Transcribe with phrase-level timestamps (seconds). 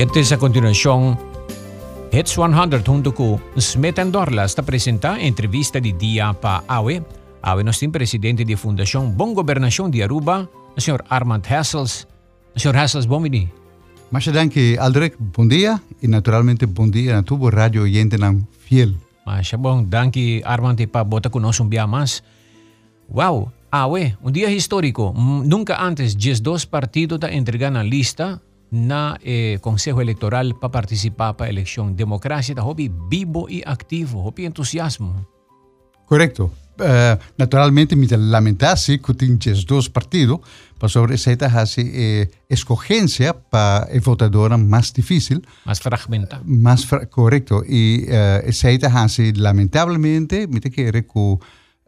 [0.00, 1.18] Y antes a continuación,
[2.10, 7.04] Hits 100 junto con Smith Dorla está presenta entrevista de día para AWE.
[7.42, 12.08] AWE nos tem presidente de Fundação Bom Governação de Aruba, o senhor Armand Hassels.
[12.56, 13.52] Senhor Hassels, bom dia.
[14.10, 15.82] Mas danke, Aldrich, bom dia.
[16.00, 18.96] E naturalmente, bom dia a tubo rádio oyente nan fiel.
[19.26, 22.22] Mas bom, danke Armand para botar conosco um dia mais.
[23.14, 25.12] Uau, AWE, um dia histórico.
[25.44, 31.46] Nunca antes, 12 partidos da entregar na lista na eh, Consejo Eleitoral para participar para
[31.46, 31.92] a eleição.
[31.92, 35.26] Democracia está hobby vivo e ativo, hobby entusiasmo.
[36.06, 36.50] Correcto.
[36.80, 40.40] Uh, naturalmente, me lamentar-se que tem dois partidos,
[40.78, 45.42] para sobre essa eh, escolhência para a votadora mais difícil.
[45.66, 46.42] Mais fragmentada.
[46.46, 47.62] Mais fra correto.
[47.68, 48.68] E uh, essa
[49.36, 51.38] lamentavelmente, me quer que uh,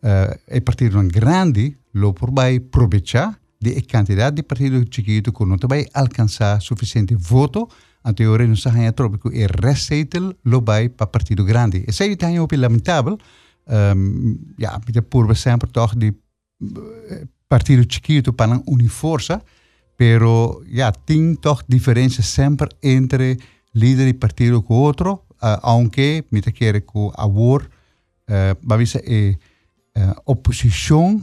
[0.03, 5.87] o partido grande lo por vai aproveitar de quantidade de partidos chiquitos que não vai
[5.95, 7.69] alcançar suficiente voto,
[8.05, 11.85] anterior não sabe trópico e receita lo vai para partido grande.
[11.87, 13.17] Essa é também lamentável.
[13.65, 16.13] Um, ja, de purba sempre toch die
[17.49, 19.41] partido chiquito para unir força,
[19.97, 23.39] pero ja, tem toch diferença sempre entre
[23.75, 28.97] líder e partido com outro, uh, aunque me te quer que a war, uh, vamos
[28.97, 29.37] é
[29.97, 31.23] uh, oposição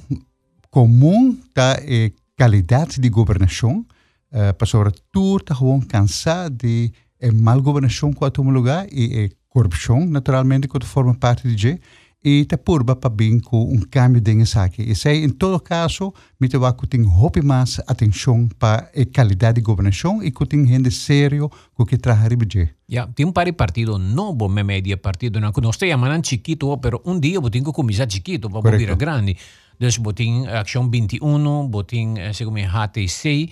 [0.70, 3.86] comum da é qualidade de governação,
[4.32, 9.30] uh, para sobretudo tá gewoon cansar de é mal governação com a lugar e é
[9.50, 11.80] corrupção, naturalmente, que forma parte de G
[12.24, 14.82] e te purba para bem com um câmbio de saque.
[14.82, 19.56] E sei, em todo caso, me te vai ter hope mais atenção para a qualidade
[19.56, 22.70] de governação e que tem gente sério com que traga ribje.
[22.90, 27.20] Ja, tem um pari partido novo me media partido na nós chamamos chiquito, pero um
[27.20, 29.38] dia vou ter que começar chiquito para vir grande.
[29.80, 33.50] Dus botin Action 21, botin, segundo HTC,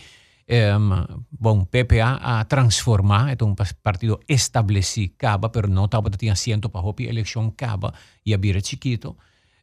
[0.50, 6.70] um, bom, PPA a transformar, é um partido estabelecido, caba, pero não estava tinha assento
[6.70, 7.94] para a eleição caba
[8.26, 9.16] e a chiquito.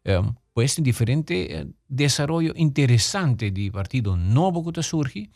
[0.06, 5.31] Um, pues diferente eh, desarrollo interesante de partido novo que surge,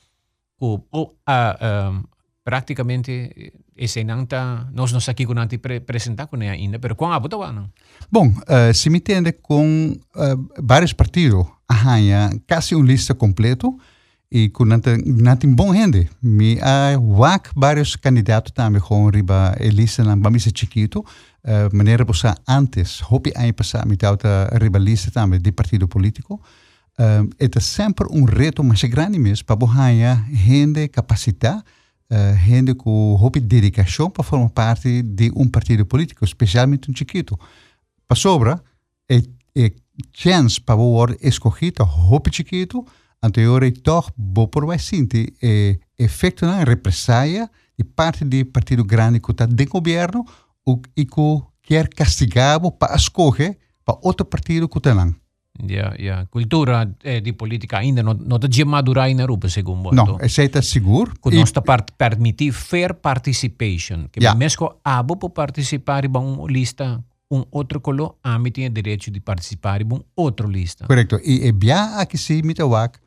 [0.59, 2.05] que uh, um,
[2.45, 6.95] praticamente esse não está, nós não aqui com não pre apresentar com ele ainda, mas
[6.95, 7.37] com a bota
[8.11, 13.69] Bom, uh, se me entende com uh, vários partidos, arranha quase uma lista completa,
[14.31, 16.09] e com natin bom gente.
[16.23, 22.35] Me há wak vários candidatos também com riba lista na bamisa chiquito, uh, maneira possa
[22.47, 26.41] antes, hopi aí passar me tauta riba lista também de partido político.
[26.99, 31.63] Uh, é sempre um reto mais grande mesmo para bohanha gente capacitar
[32.47, 37.39] gente com hopi dedicação para formar parte de um partido político, especialmente um chiquito.
[38.07, 38.63] Para sobra,
[39.11, 39.23] é,
[39.57, 39.73] é
[40.13, 42.87] chance para o escolhido hopi chiquito,
[43.23, 44.13] anteriore toch
[44.51, 49.65] por vai sentir eh, efeito na represália de parte do partido grande que está de
[49.67, 50.25] governo
[50.97, 55.13] e que quer castigar para escolher para outro partido que está lá.
[55.67, 56.27] Ja, ja.
[56.31, 60.61] Cultura eh, di politica ainda non, non è madura in Europa, secondo No, è stato
[60.61, 61.13] sicuro.
[61.21, 64.09] Che non sta part permitir fair participation.
[64.11, 64.35] Che yeah.
[64.35, 69.83] mesco abo può partecipare in una lista um outro colo ami tem direito de participar
[69.83, 70.87] em um outro lista.
[70.87, 71.21] Correto.
[71.23, 72.99] E é bem aqui se me tawak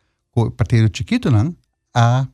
[0.56, 1.56] partido chiquito não
[1.94, 2.28] a,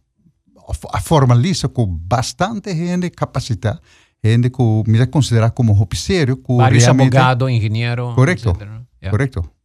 [0.94, 3.82] a formaliza com bastante gente capacitada,
[4.24, 6.42] gente que me considerar como sério.
[6.48, 8.54] Vários abogados, engenheiros, Correto,
[9.02, 9.10] yeah.
[9.10, 9.57] correto.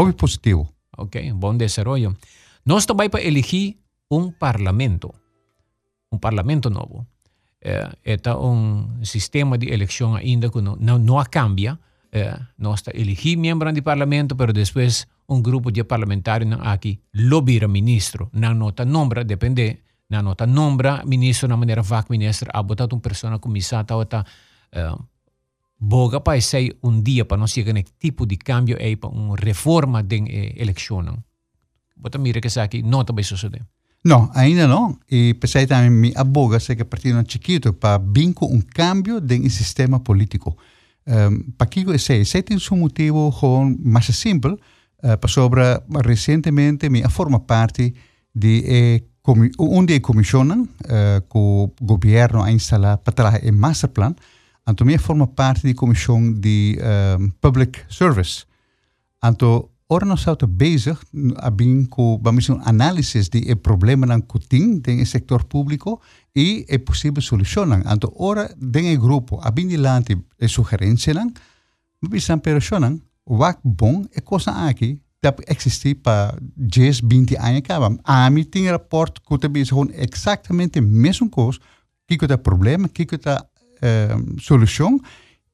[0.00, 0.66] Hobby positivo.
[0.96, 2.16] Ok, bom desenvolvimento.
[2.64, 3.76] Nós também para eleger
[4.10, 5.12] um parlamento,
[6.10, 7.06] um parlamento novo.
[7.60, 11.78] É, é um sistema de eleição ainda que não, não, não cambia.
[12.10, 18.30] É, nós elegir membro do parlamento, mas depois um grupo de parlamentares aqui lobbyra ministro.
[18.32, 23.00] Não nota nombra, depende, não nota nombra ministro na maneira vac ministro, a botar uma
[23.00, 24.24] pessoa comissária, outra
[24.74, 25.09] uh,
[25.80, 29.34] boga para ser um dia para nós chegar nesse tipo de cambio e para uma
[29.36, 31.18] reforma de eh, eleição.
[31.96, 33.62] Bota mira que isso aqui não está bem suceder.
[34.04, 34.98] Não, ainda não.
[35.10, 39.50] E pensei também me aboga ser que partido chiquito para vir com um cambio no
[39.50, 40.56] sistema político.
[41.06, 43.32] Um, para que esse, esse tem um motivo
[43.78, 45.62] mais simples, uh, sobre
[46.04, 47.94] recentemente me forma parte
[48.34, 49.02] de eh,
[49.58, 54.14] onde comissionan uh, que o governo a instalar para trabalhar em masterplan,
[54.68, 58.44] então me forma parte da comissão de uh, public service.
[59.22, 60.98] Então, ora nós estamos bezig
[61.36, 66.00] a bem com vamos um análise de problema que tem no setor público
[66.34, 67.82] e é possível solucionar.
[67.86, 72.40] Então, ora, dentro grupo, a bem de lante e sugerência, vamos pensar
[73.30, 77.96] wak bom é coisa aqui dat existir para 10, 20 anos acaba.
[78.04, 81.60] A mim tem rapport que também são exatamente a mesma coisa
[82.08, 83.46] kiko ta problema, kiko ta
[83.82, 85.00] uh, solução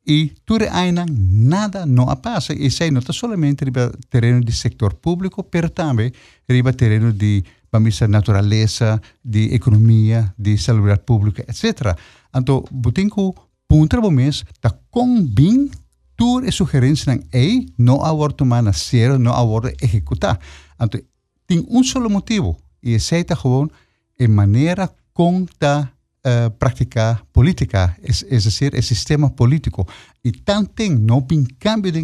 [0.06, 2.52] e tudo ainda nada não passa.
[2.52, 6.12] E sei não está somente riba terreno de sector público, mas também
[6.48, 11.98] riba terreno de vamos natureza, de economia, de saúde pública, etc.
[12.34, 13.34] Então, botinco
[13.68, 15.68] punta mês tá com bem
[16.16, 20.38] tudo é sugerência não ei não aborto mana ser, não aborto executar.
[20.80, 21.00] Então,
[21.46, 23.70] tem um só motivo e esse é gewoon
[24.18, 25.90] a maneira como tá
[26.26, 29.86] uh, praticar política, es, es decir, sistema político.
[30.24, 32.02] E tanto não tem cambio de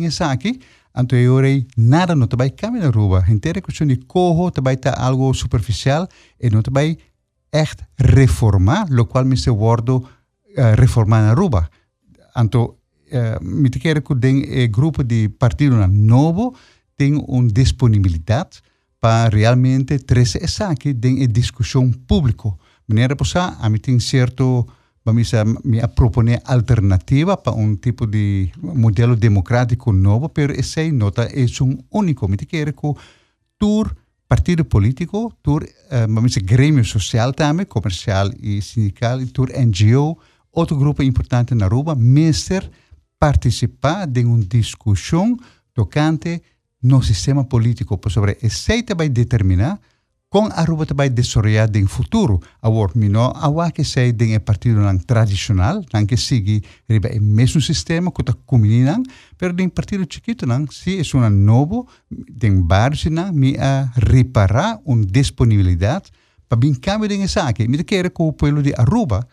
[0.94, 1.40] então eu
[1.76, 3.24] nada não vai cambiar na rua.
[3.28, 6.06] Inteira questão de corro, vai estar algo superficial
[6.38, 6.98] e não vai
[7.50, 11.68] echt reformar, lo qual me se wordo uh, reformar na rua.
[12.36, 12.74] Então,
[13.10, 16.54] uh, me que o grupo de partido novo
[16.96, 18.60] tem uma disponibilidade
[19.00, 22.50] para realmente trazer essa aqui em discussão pública.
[22.86, 24.66] Meneer Posa, a mí tem cierto,
[25.04, 30.90] vamos a, me a proponer alternativa para un tipo de modelo democrático nuevo, pero ese
[30.92, 32.28] nota es un único.
[32.28, 32.92] Me quiere que
[33.58, 33.96] tur
[34.26, 40.18] partido político, tur, uh, vamos a gremio social también, comercial y sindical, tur NGO,
[40.52, 42.70] outro grupo importante na Aruba, mister
[43.18, 45.36] participar de uma discussão
[45.72, 46.42] tocante
[46.82, 49.80] no sistema político, sobre esse vai determinar
[50.34, 52.40] a Aruba também desarrollar em futuro.
[52.62, 57.60] Agora, não há que ser de um partido não tradicional, não que siga o mesmo
[57.60, 58.10] sistema
[58.46, 59.08] combinando,
[59.40, 63.90] mas de um partido chiquito, não, se é um novo, de vários, não, me a
[63.94, 66.10] reparar uma disponibilidade
[66.48, 67.68] para bem cambio de essa aqui.
[67.68, 69.26] Me quero que o povo de Aruba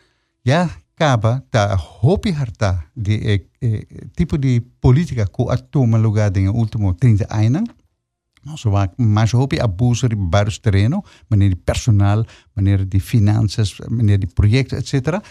[0.45, 3.85] já acaba da hopi harta de eh, eh,
[4.17, 7.25] tipo de política que toma lugar nos últimos 30
[8.49, 12.25] anos, Zo vaak mais hoop abuso de vários terrenos, maneira de personal,
[12.55, 15.21] maneira de finanças, maneira de projetos, etc.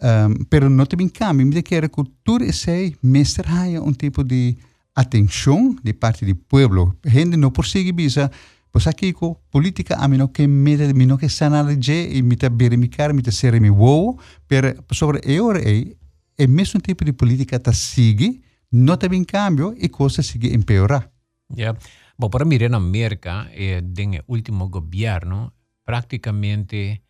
[0.00, 2.70] Um, pero não tem cambio, me quer que tudo isso
[3.02, 4.56] mestre haya um tipo de
[4.94, 6.94] atenção de parte do povo.
[7.04, 8.30] Gente não persegue bisa,
[8.70, 12.48] pois aqui com política a mim que me me não que sanalije e me tá
[12.48, 14.16] verificar, me tá ser me wow,
[14.46, 15.98] pero sobre eu é
[16.40, 18.40] é mesmo tipo de política tá sigue,
[18.70, 21.10] não tem cambio e coisa sigue empeorar.
[21.56, 21.76] Yeah.
[22.18, 25.54] Bom, para mirar na América, eh, el último gobierno,
[25.84, 27.04] prácticamente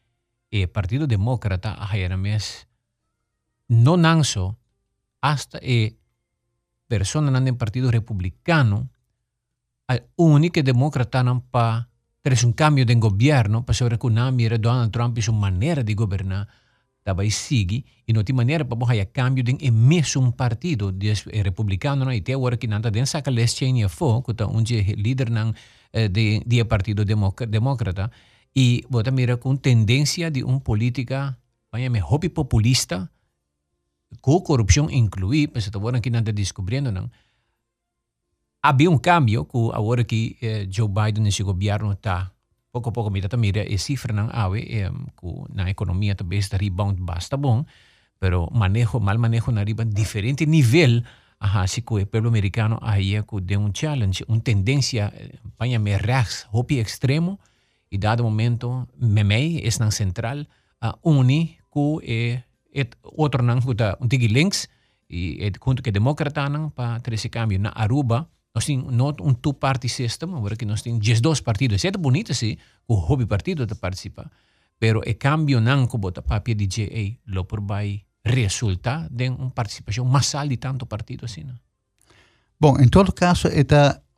[0.51, 1.79] el eh, Partido Demócrata
[2.19, 2.69] mes
[3.69, 4.59] no nanso
[5.23, 5.97] hasta el
[6.89, 8.91] persona en el Partido Republicano
[9.87, 11.89] al único demócrata para
[12.21, 14.11] tener un cambio de gobierno para saber que
[14.61, 16.49] Donald Trump y su manera de gobernar
[17.09, 21.43] daarbij sigi in oti maniera pa boha ya cambio din e mesmo partido de eh,
[21.43, 25.57] republicano na ite agora que nanta den saka les chenia fo kuta unje líder nang
[25.93, 27.05] eh, de de partido
[27.49, 28.11] demócrata
[28.53, 31.37] e bota mira com tendência de um política
[31.73, 33.09] vaya me hobby populista
[34.21, 37.09] com corrupção incluí pues agora que nanta descobrindo nang
[38.61, 42.33] havia um cambio que agora que eh, Joe Biden nesse governo está
[42.71, 46.53] poco a poco mira mira e cifra ng awe eh, ku na ekonomiya to base
[46.57, 47.65] rebound basta bom
[48.19, 51.07] pero manejo mal manejo na riba diferente nivel
[51.39, 55.15] aha si ku pueblo americano ahí ku de un challenge un tendencia
[55.57, 57.39] paña me reax hopi extremo
[57.91, 60.49] y dado momento memei es nang central
[60.83, 64.69] uh, uni ku e et otro nang ku ta un tigi links
[65.09, 68.29] y et junto que demócrata nang pa trese cambio na Aruba
[68.59, 71.85] nós temos não um two-party system, agora que nós temos 12 partidos.
[71.85, 72.57] É bonito sim,
[72.89, 74.31] o hobby partido de participar.
[74.79, 79.51] Pero o cambio não que bota papel de GA, lo por vai resultar de uma
[79.51, 81.45] participação massal de tanto partido assim.
[81.45, 81.55] Não?
[82.61, 83.65] Bom, em todo caso, é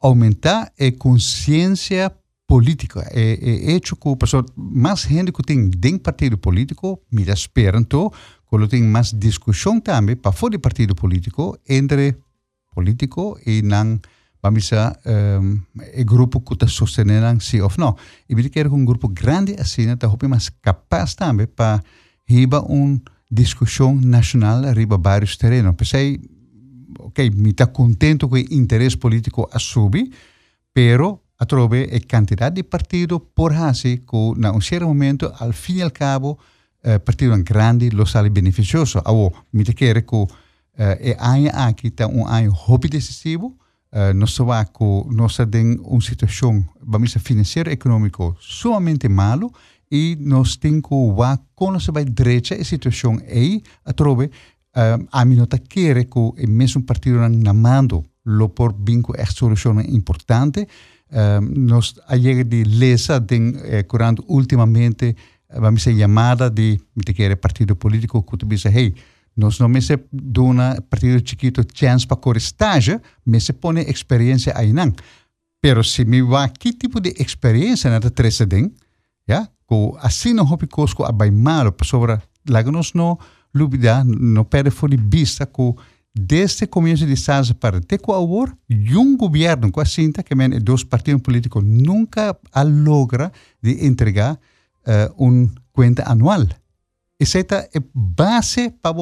[0.00, 2.10] aumentar a consciência
[2.46, 3.06] política.
[3.10, 7.84] É, é hecho que pessoa, mais gente que tem do partido político, me esperam,
[8.46, 12.16] quando tem mais discussão também, para fora do partido político, entre
[12.74, 14.00] político e não
[14.42, 14.96] vamos a
[15.40, 15.60] um,
[16.00, 17.96] o grupo que está sostenendo sim ou não.
[18.28, 21.82] E eu quero um grupo grande assim, está mais capaz também para
[22.26, 25.74] riba uma discussão nacional riba vários terrenos.
[25.76, 26.20] Pensei,
[26.98, 30.10] ok, me está contento o interesse político a subir,
[30.72, 35.52] pero a trove a quantidade de partido por assim que na um certo momento, al
[35.52, 36.38] fim e al cabo,
[36.84, 39.00] uh, partido grande lo sale beneficioso.
[39.04, 40.28] Avo, me quero que uh,
[41.00, 43.56] e anha aqui está um hobby decisivo,
[43.92, 44.36] uh, nós
[44.72, 49.52] que nós temos uma situação, vamos dizer, financeira econômica sumamente malo
[49.90, 55.24] e nós temos que como se vai direita a situação aí, a trove, uh, a
[55.24, 60.66] mim não quer que o mesmo partido na mando lo por vinco é solução importante.
[61.10, 65.16] Uh, nós a de lesa den eh, curando ultimamente
[65.58, 68.94] vamos dizer, chamada de, me quer partido político, que tu diz, hey,
[69.40, 74.52] nós não me se dona partido chiquito chance para correr estágio, me se põe experiência
[74.54, 74.92] aí não.
[75.60, 78.72] Pero se me va que tipo de experiência na treceden,
[79.28, 82.18] ja, ko assim não hopi cosco abai malo, sobre
[82.48, 83.18] lá que nós não
[83.54, 85.74] lubida, não perde fora de vista que
[86.14, 90.58] desde começo de estado para até com agora, um governo com a cinta que men
[90.60, 93.32] dois partidos políticos nunca a logra
[93.62, 96.46] de entregar uh, um conta anual.
[97.18, 98.96] Essa é a base para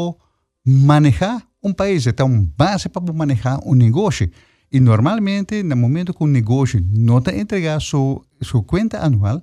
[0.68, 4.30] manejar um país, uma base para manejar um negócio.
[4.70, 9.40] E normalmente, no momento que um negócio não está entregar sua, sua conta anual,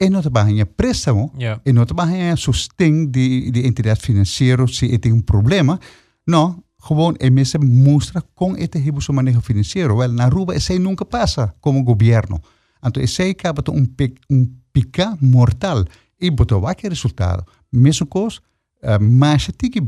[0.00, 1.60] e não trabalha préstamo, yeah.
[1.64, 5.78] e não trabalha sustento de, de entidade financeira se tem um problema.
[6.26, 9.96] Não, gewoon é mesmo mostra com este tipo de manejo financeiro.
[9.96, 12.40] Well, na Aruba, isso nunca passa como governo.
[12.84, 13.86] Então, isso acaba um,
[14.30, 15.84] um pica mortal.
[16.20, 17.44] E botou que resultado.
[17.72, 18.40] Mesmo coisa,
[18.84, 19.80] uh, mas tem que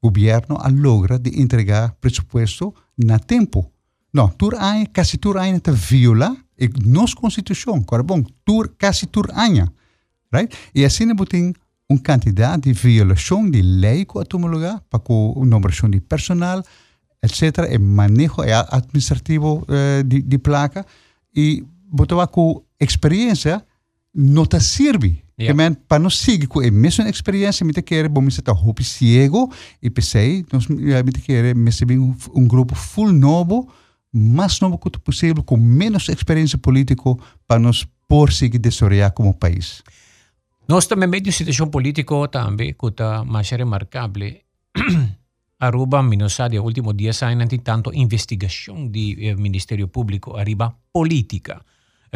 [0.00, 3.70] o governo a logra de entregar presupuesto na tempo.
[4.12, 7.76] Não, tur ano, quase tur ano está viola a nossa Constituição.
[7.76, 9.70] Agora, bom, tur, quase tur ano.
[10.32, 10.54] Right?
[10.74, 11.52] E assim, botem
[11.88, 16.62] uma quantidade de violação de lei que a lugar para a numeração de personal,
[17.22, 17.70] etc.
[17.70, 20.84] E manejo administrativo uh, de, de placa.
[21.34, 23.64] E botou com experiência
[24.14, 25.22] não te serve.
[25.38, 25.54] Yeah.
[25.54, 29.52] Men, para nós seguir com a mesma experiência, me quer bom me estar roupa cego
[29.82, 33.68] e pensei, nós me quer receber um, grupo full novo,
[34.10, 37.02] mais novo que possível, com menos experiência política
[37.46, 39.82] para nós por seguir desoriar como país.
[40.66, 44.40] Nós também meio situação política também que está mais remarcável.
[45.60, 48.98] Aruba, Minosadi, último dia saem tanto investigação do
[49.38, 51.60] Ministério Público arriba política.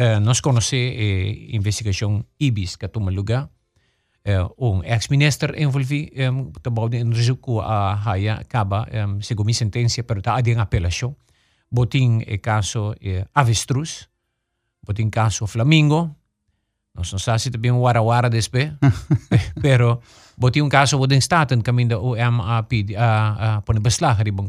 [0.01, 3.51] Uh, nós conhecemos a eh, investigação IBIS que toma lugar.
[4.25, 10.01] Uh, um ex-ministro envolvido um, trabalho de risco a haya acaba um, segundo minha sentença
[10.01, 11.15] pero está em apelação
[11.71, 14.09] botin o caso eh, avestruz.
[14.83, 16.15] Botin caso Flamingo.
[16.95, 18.73] Não sabemos se também um wara-wara despe
[19.61, 20.01] pero
[20.35, 23.61] botin um caso botin staten caminho o MAP a, a,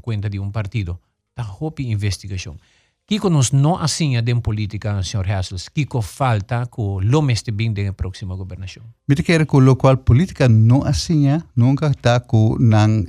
[0.00, 0.98] conta de um partido.
[1.34, 2.81] Tá hopi investigação Kiko
[3.28, 5.30] nos não assim a política, Sr.
[5.30, 8.82] Hassels, Kiko falta com lo meste bem da próxima governação.
[9.06, 13.04] Me quer que o qual política não assim nunca está com não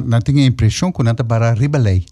[0.00, 2.04] não tem a impressão que não está para riba lei.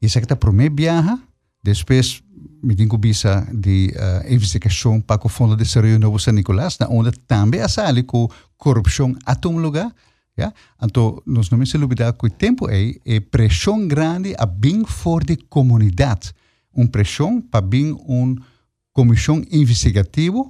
[0.00, 1.18] Isso que está primeiro viaja,
[1.62, 2.22] depois
[2.62, 7.12] me digo bisa de uh, investigação para o Fundo de Saúde Novo São Nicolás, onde
[7.26, 7.68] também a
[8.04, 9.92] com corrupção a um lugar,
[10.36, 10.52] Ja?
[10.82, 15.24] Então, nós não se olvidar que o tempo é, é pressão grande a bem for
[15.24, 16.32] de comunidade.
[16.72, 18.36] Uma pressão para bem uma
[18.92, 20.44] comissão investigativa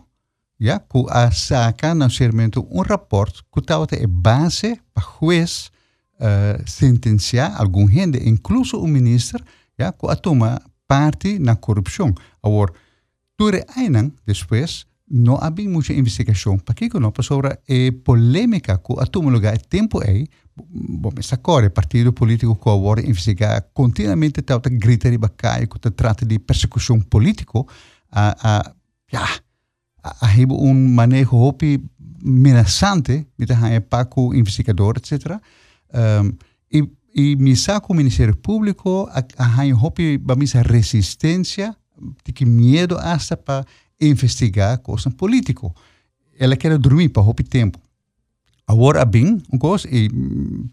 [0.63, 5.73] ja, que a saca naturalmente um rapport que tal é base para juiz
[6.21, 9.45] uh, sentenciar algum gente, incluso o ministro,
[9.77, 12.15] ja, que a toma parte na corrupção.
[12.41, 12.73] Agora,
[13.37, 13.57] tudo
[14.25, 16.59] depois, não há bem muita investigação.
[16.59, 17.13] Para que não?
[17.21, 17.59] Sobre a
[18.03, 20.25] polêmica que a todo lugar tempo é,
[20.57, 25.79] bom, essa cor, o partido político que agora investigar continuamente tal grita de bacai, que
[25.91, 27.61] trata de persecução política,
[28.11, 28.75] a, a,
[29.13, 29.29] ja,
[30.03, 31.91] a, a um manejo hopi
[32.25, 35.37] amenazante, met een paco investigador, etc.
[35.95, 36.37] Um,
[36.69, 41.77] e, e saco o Ministério Público, a, a, hopi, a resistência,
[42.25, 43.67] de medo hasta para
[44.03, 45.71] investigar coisas políticas.
[46.39, 47.79] Ela quer dormir para o tempo.
[48.67, 50.09] Agora, bem, um coisa, e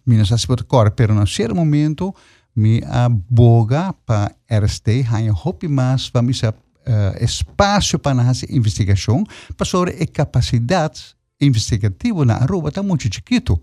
[0.06, 2.14] minha se pode correr, mas no certo momento,
[2.56, 9.24] me aboga para RST, há hopi mais, vamos a uh, espaço para essa investigação,
[9.56, 13.62] para sobre a capacidade investigativa na Aruba está muito chiquito.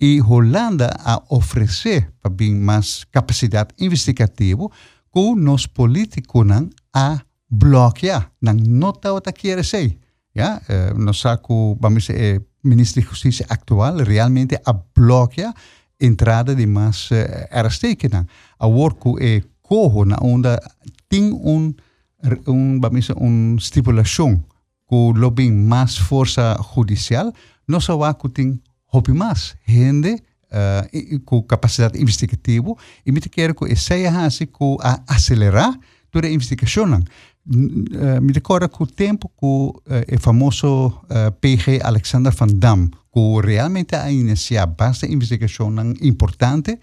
[0.00, 4.68] E Holanda a oferecer para bem mais capacidade investigativa,
[5.12, 6.46] que nos políticos
[6.94, 9.98] a bloquear nang nota o quiere ser.
[10.34, 15.54] Ja, uh, no saco, vamos a eh, ministro de Justiça atual realmente a bloquear
[15.98, 18.26] entrada de mais uh, arresteken.
[18.58, 20.60] A worku e cojo na onda
[21.08, 21.74] tem um,
[22.46, 24.44] um, vamos um estipulação
[24.88, 27.32] que lobby mais força judicial,
[27.66, 32.74] não só há que tem hobby mais gente uh, com capacidade investigativa
[33.04, 35.78] e me quero que seja assim que a acelerar
[36.10, 37.02] toda a investigação.
[37.50, 43.40] Uh, me recorda que o tempo que o famoso uh, PG Alexander Van Dam, que
[43.42, 46.78] realmente a iniciar bastante investigação importante,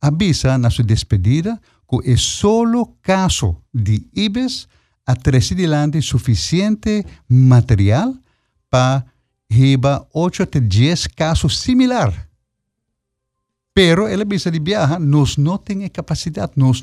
[0.00, 1.58] avisa na sua despedida
[1.88, 4.68] que é solo caso de IBES
[5.06, 8.14] a trazer delante suficiente material
[8.68, 9.06] para
[9.50, 12.14] reba 8 até 10 casos similares.
[13.72, 16.82] Pero ele bisa de viajar, nós não temos capacidade, nós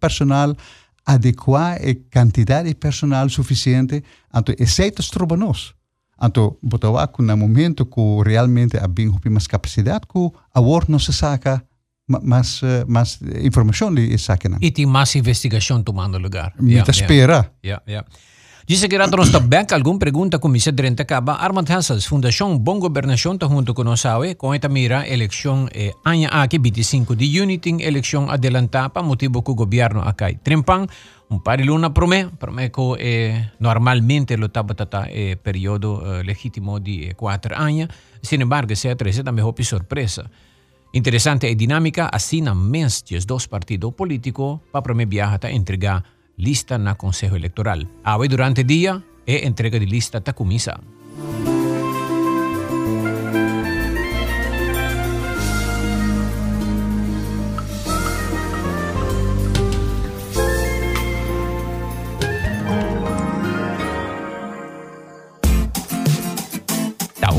[0.00, 0.56] personal
[1.04, 4.02] adequado e quantidade de personal suficiente,
[4.34, 5.74] então exceto troba nós.
[6.22, 11.62] Então, botawa momento que realmente há bem mais capacidade, que a não se saca
[12.06, 14.50] mais, mais informação de saca.
[14.60, 16.52] E tem mais investigação tomando lugar.
[16.60, 17.50] Me yeah, espera.
[17.64, 18.08] Yeah, yeah.
[18.70, 20.52] Dice que rato nos tabek algum pergunta com.
[20.72, 24.04] Drente Caba, Armand Hassels, Fundação Bom Governação, tá junto com nós,
[24.38, 29.42] com esta mira, eleição eh, anha aqui 25 de junho, tem eleição adelantada, para motivo
[29.42, 30.38] que o governo aqui.
[30.44, 30.86] Trempan,
[31.28, 36.22] um par de luna promé, promé que eh, normalmente lo taba tata eh, período eh,
[36.22, 37.88] legítimo de eh, quatro anos,
[38.22, 40.30] sin embargo, se atrese também houve surpresa.
[40.92, 42.08] Interessante e dinâmica,
[42.42, 47.88] na mês de dois partidos políticos, para promé viaja entregar lista na Consejo Electoral.
[48.04, 50.80] Hoy durante el día e entrega de lista ta comisa.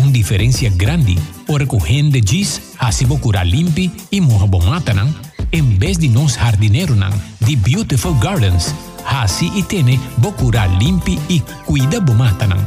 [0.02, 1.16] una diferencia grande
[1.48, 5.14] o recoger de gis, hasibo cura limpi y moja bomatanan,
[5.52, 6.98] en vez de nos jardineros
[7.40, 12.62] de Beautiful Gardens hasi itene bokura limpi i cuida bomatanan.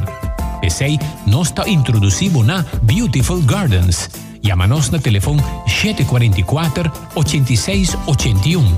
[0.61, 4.09] Pesei nosta introducibo na Beautiful Gardens.
[4.41, 8.77] Llámanos na telefone 744 8681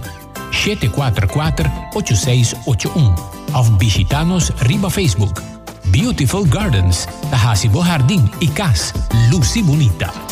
[0.51, 3.15] 744 8681
[3.53, 5.41] of visitanos riba Facebook.
[5.91, 8.93] Beautiful Gardens, Tahasibo Jardín y Cas,
[9.31, 10.26] Lucy Bonita.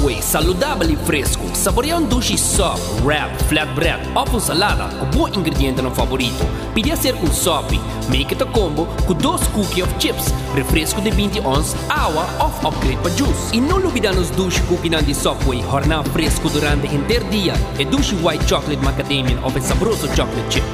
[0.00, 1.44] Subway saudável e fresco.
[1.52, 6.42] Saboreia um duche soft, wrap, flatbread ou salada com bom ingrediente no favorito.
[6.74, 7.70] Pedia ser um sop,
[8.08, 12.68] make it a combo com dois cookies of chips, refresco de 20 ons, água ou
[12.68, 13.54] upgrade para juice.
[13.54, 17.84] E não olvidar nos duche cookie de Subway, jornal fresco durante o inteiro dia e
[17.84, 20.66] duche white chocolate macadamia ou saboroso chocolate chip.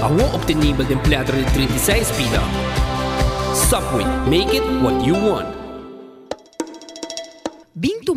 [0.00, 2.40] Agora obtenível de platter de 36 pida.
[3.54, 5.57] Subway, make it what you want.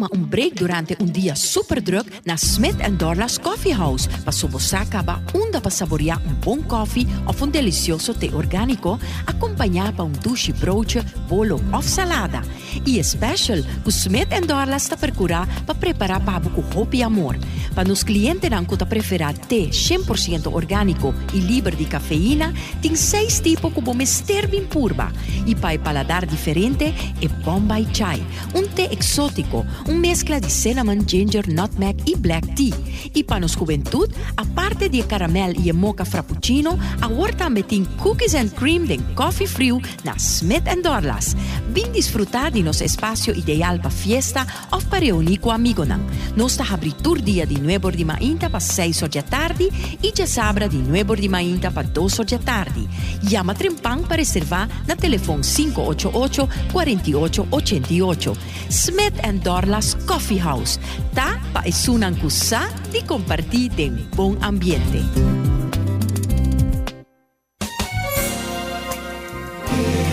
[0.01, 5.03] Bintuma um break durante um dia super druk na Smith Dorlas Coffee House para sobosaka
[5.03, 10.11] ba unda para saborear um bom coffee ou um delicioso té orgânico acompanhado por um
[10.11, 12.41] douche broche, bolo ou salada.
[12.85, 17.37] E special, o Smith Dorlas está procurar para preparar para com hope e amor.
[17.75, 23.39] Para nos clientes não que preferir té 100% orgânico e livre de cafeína, tem seis
[23.39, 25.11] tipos como mister bem purba.
[25.45, 26.85] E para paladar diferente
[27.21, 28.21] é Bombay Chai,
[28.55, 32.75] um té exótico un un mezcla de cinnamon, ginger, nutmeg y black tea.
[33.13, 38.53] Y para nos juventud, aparte de caramel y mocha frappuccino, ahora también tiene cookies and
[38.53, 41.35] cream de coffee frio na Smith Dorlas.
[41.73, 45.87] Vin disfrutar de nos espacio ideal para fiesta o para reunir con amigos.
[46.35, 49.69] Nos está abritur dia de 9 de mañana para 6 da tarde
[50.01, 52.87] y ya sabra de 9 de mañana para 2 da tarde.
[53.23, 58.33] Llama Trempan para reservar na telefone 588 4888.
[58.69, 60.77] Smith Dorlas Coffee House.
[61.13, 65.01] Ta pa isunang kusa di compartir de bom ambiente.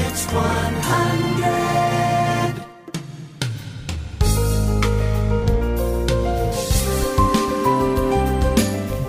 [0.08, 0.78] It's 100.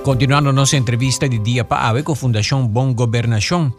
[0.09, 3.71] Continuando nossa entrevista de dia para a com a Fundação Bom Governação.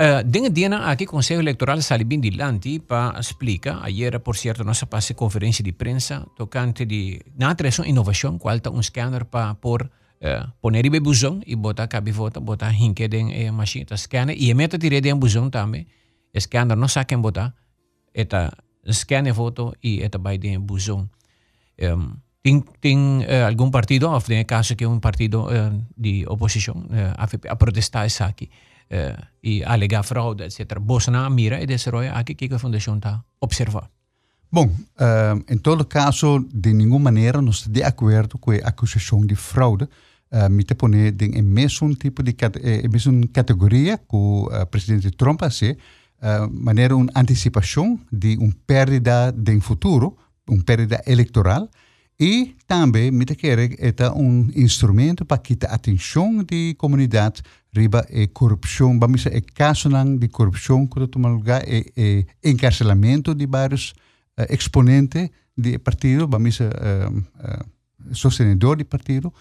[0.00, 4.86] Uh, Dinge diena aqui Conselho Eleitoral Salibin de Lanti para explicar, ayer por cierto nossa
[4.86, 9.82] passe conferência de prensa tocante de na atração inovação, qual está um scanner para por
[9.82, 11.02] uh, poner ibe
[11.44, 15.18] e botar cabe vota, botar hinke den e machine ta scanner e meta tire den
[15.18, 15.86] buzão também.
[16.34, 17.52] Scanner não sabe quem botar,
[18.14, 18.56] eta
[18.90, 21.10] scanner foto e eta by den buzão.
[21.78, 26.76] Um, tem, tem uh, algum partido, ou no caso que um partido uh, de oposição,
[26.88, 28.48] uh, a, a protestar isso aqui.
[28.90, 30.78] Uh, e alegar fraude, etc.
[30.78, 33.88] Bolsonaro mira e desarrolla aqui que a fundação está observar.
[34.52, 34.68] Bom,
[35.48, 39.84] em todo caso, de nenhuma maneira nós estamos de acordo com a acusação de fraude.
[40.32, 45.10] Uh, me te pone em mesmo tipo de eh, mesma categoria que o uh, presidente
[45.10, 50.16] Trump fez, uh, maneira uma antecipação de uma perda de futuro,
[50.48, 51.68] uma perda eleitoral,
[52.18, 57.42] e também me te quer é um instrumento para quitar a atenção da comunidade
[57.74, 63.34] riba e corrupção, vamos dizer, é caso de corrupção que toma lugar é, é encarcelamento
[63.34, 63.90] de vários
[64.38, 69.32] uh, exponentes do partido, vamos dizer, uh, uh, sostenedor do partido,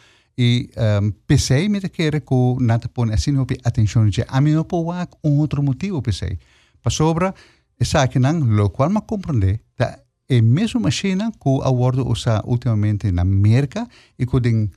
[0.42, 4.63] E um, pensei, me querer que nata pone assim op atenção de a mim não
[4.63, 6.39] pode um outro motivo pensei.
[6.82, 7.36] Para sobra,
[7.78, 12.42] essa que não, lo qual me compreender, tá é mesmo machina que a Word usa
[12.46, 13.86] ultimamente na América
[14.18, 14.72] e que tem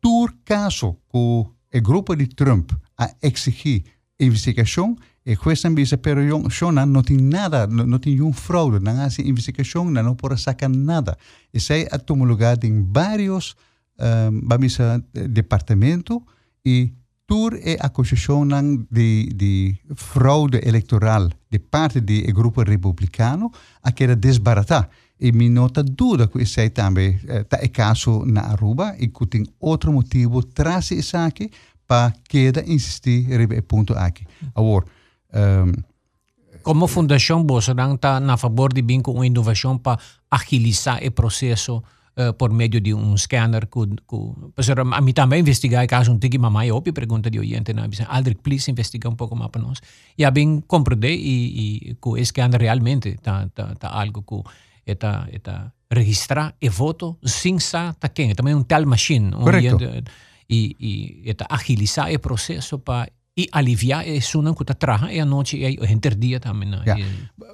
[0.00, 3.84] tour caso que o grupo de Trump a exigir
[4.18, 6.18] investigação e questa invece per
[6.50, 11.16] Shona non tem nada, não tem um fraude, não há investigação, não pode sacar nada.
[11.54, 13.54] E sei a tomar lugar em vários
[13.98, 16.18] um, departamentos
[16.64, 16.92] e
[17.24, 18.48] tur e acusação
[18.90, 24.88] de, de fraude eleitoral de parte do grupo republicano a que era desbaratar.
[25.20, 29.46] E me nota dúvida que isso também está é caso na Aruba e que tem
[29.60, 31.48] outro motivo traz isso aqui
[31.86, 34.24] para que insistir nesse ponto aqui.
[34.54, 34.84] Agora,
[35.34, 35.72] um,
[36.62, 39.98] Como fundação, você está na favor de vir com uma inovação para
[40.30, 41.82] agilizar o processo
[42.16, 43.66] uh, por meio de um scanner.
[43.66, 47.88] Que, que, a mim também investigar caso um tiki mamãe, eu pergunta de oyente, né?
[48.08, 49.78] Aldrich, please investigar um pouco mais para nós.
[50.16, 55.26] E a bem compreender e, que o scanner realmente está tá, tá algo que está
[55.32, 59.76] está registrar e voto sem sa tá quem também um tal machine Correto.
[60.52, 60.76] E
[61.26, 65.56] e está agilizar o processo para e aliviar e sunan que traja e a noite
[65.56, 66.70] e a interdia também.
[66.84, 66.96] Ja.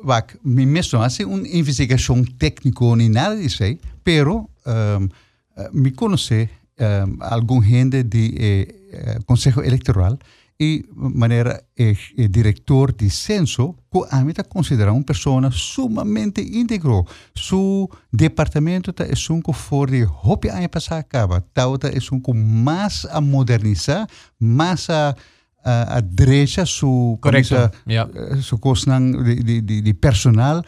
[0.02, 5.08] Vak, mi mesmo hace uma investigação técnica nem nada disso aí, pero um,
[5.72, 6.48] me conhece
[6.80, 10.18] um, algum gente de eh, eh, Conselho Eleitoral
[10.60, 16.40] e maneira é, é diretor de censo que a mim está considerado uma pessoa sumamente
[16.40, 17.06] íntegro.
[17.36, 22.20] Seu departamento está é um que for de hopi ano passado acaba, tá é um
[22.20, 24.06] que mais a modernizar,
[24.40, 25.14] mais a
[25.64, 27.70] a, a direita su Correcto.
[27.86, 28.40] Yeah.
[28.40, 28.58] su
[29.24, 30.62] de, de, de, de personal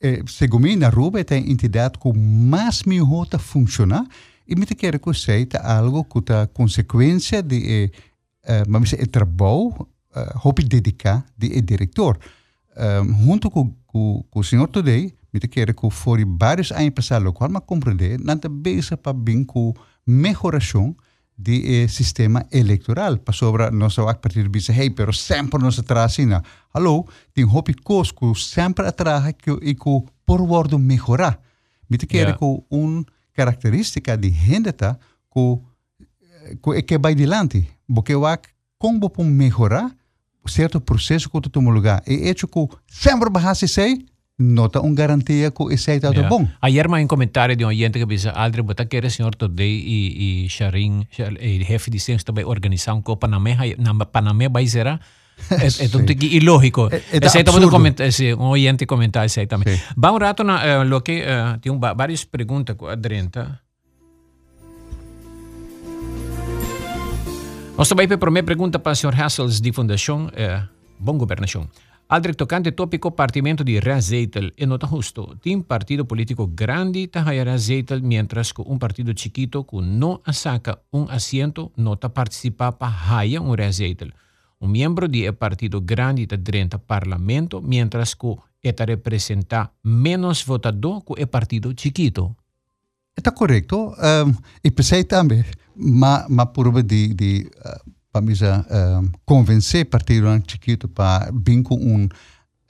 [0.00, 4.06] eh, segundo mim na Aruba tem entidade que mais melhor funciona
[4.48, 7.90] e me quero que sei tá algo que a consequência de eh,
[8.44, 12.18] uh, vamos dizer, trabalho uh, hobby dedicar de diretor
[12.76, 17.32] um, junto com, com, com o senhor Today me quero que for vários anos passados
[17.32, 19.72] qual me compreender não está para bem com
[20.06, 20.96] melhoração
[21.40, 23.16] de eh, sistema eleitoral.
[23.18, 26.28] Para sobra, nós a partir de hey, pero sempre nós atrás assim.
[26.74, 31.40] Hallo, tem hobby coisa que sempre atrás que e que por word melhorar.
[31.88, 35.58] Me te quero que uma característica de gente que
[36.62, 37.68] que é que vai adiante.
[37.94, 38.42] Porque eu acho
[38.78, 39.90] como para melhorar
[40.50, 42.02] certo processo que tu toma lugar.
[42.06, 42.46] E é que
[42.88, 43.98] sempre vai ser
[44.38, 46.28] nota un garantia que esse está yeah.
[46.28, 46.48] bom.
[46.62, 49.68] Ayer mais um comentário de um oyente que disse, Aldre, você quer o senhor Todei
[49.68, 54.98] e, e Sharin, o chefe de ciência também organizar um copa na Panamá vai será?
[55.50, 56.88] É, é tudo ilógico.
[56.90, 59.78] É, é esse também um, comentar, esse, um oyente comentar isso aí também.
[59.94, 63.60] Vamos um rato na uh, lo que uh, tem um, várias perguntas com a Drenta.
[67.88, 71.68] Também para a primeira pergunta para o senhor Hassels de Fundação uh, Bom Governação.
[72.08, 75.36] Altri toccante tópico partimento di Razeitel e nota justo.
[75.42, 81.06] Tem partido político grande tahaya Razeitel, mientras que um partido chiquito que não saca um
[81.10, 84.10] assento nota participar para haya um Razeitel.
[84.60, 91.22] Um membro de partido grande dentro do parlamento, mientras que está representa menos votador que
[91.22, 92.36] o partido chiquito.
[93.16, 93.94] Está correto.
[93.98, 95.44] Um, e pensei também,
[95.76, 98.64] mas por de, de uh, vamos a
[99.00, 102.08] um, convencer partido chiquito para vir com um,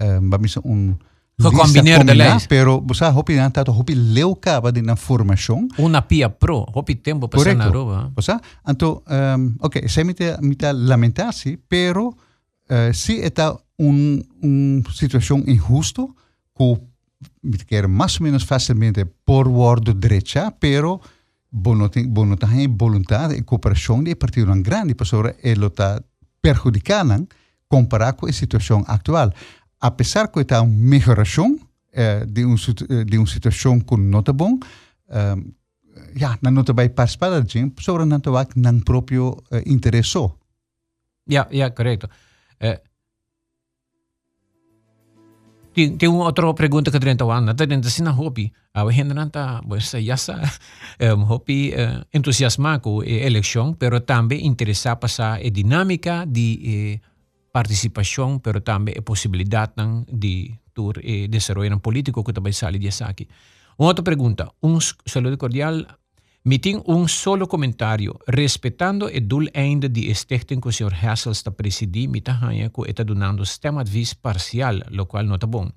[0.01, 0.97] um vamos a um
[1.39, 2.47] combinar de leis.
[2.47, 5.67] Pero você hopi na tato hopi leu caba de na formação.
[5.79, 8.13] Una pia pro, hopi tempo para na roba.
[8.17, 8.33] Você,
[8.69, 9.03] então,
[9.39, 15.43] um, ok, se me te, me te lamentar-se, pero uh, se está um, um situação
[15.47, 16.15] injusto,
[16.53, 16.90] me
[17.67, 21.01] quer mais ou menos facilmente por word direita, pero
[21.51, 26.01] bonotang voluntad e cooperação de partido grande para ele está
[26.41, 27.27] perjudicando
[27.69, 29.33] comparado com a situação atual.
[29.81, 31.59] Apesar que está uma melhoração
[31.93, 32.57] eh, de, um,
[33.07, 34.59] de uma situação que não está bom,
[35.09, 35.37] eh,
[36.17, 40.19] ja, não está vai participar da gente, sobre não está não próprio eh, interesse.
[41.29, 42.09] Ja, ja, correto.
[42.59, 42.81] Eh,
[45.75, 49.15] tem, tem uma outra pergunta que dentro da Ana, dentro assim na hobby, a gente
[49.15, 50.17] não está, pues já
[51.17, 57.01] um, hobby uh, entusiasmado com a eleição, pero também interessado passar a dinâmica de eh,
[57.53, 59.73] participação, pero também a possibilidade
[60.13, 63.29] de tur eh, desenvolver político que também sai de aqui.
[63.79, 65.87] Uma outra pergunta, um saludo cordial
[66.43, 70.95] Meting um solo comentário, respeitando o doeleinde die stichting que o Sr.
[70.95, 75.69] Hassel está presidir, mita hanha que está donando stemadvis parcial, lo qual nota bom.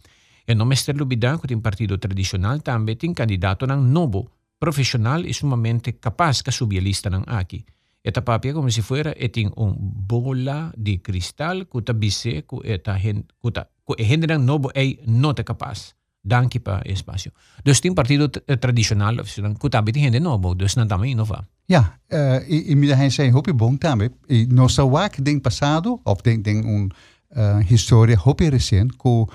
[0.47, 0.93] E não Mr.
[0.95, 6.51] Lubidan, que tem partido tradicional, também tem candidato ng novo, profissional e sumamente capaz que
[6.51, 7.65] subir a lista ng aqui.
[8.01, 13.27] Esta papia como si fuera etin un bola de cristal kuta bise ku eta hen
[13.39, 15.95] kuta ku generan nobo ei não te capaz.
[16.25, 17.31] Danke pa espaço.
[17.65, 21.45] Dus tem partido tradicional of dan kuta biti gente nobo, dus não também não va.
[21.65, 24.09] Ja, uh, e, e me hij hopi bom também.
[24.27, 26.91] E nossa wak ding passado of ding ding un
[27.35, 29.27] uh, história hopi recente ku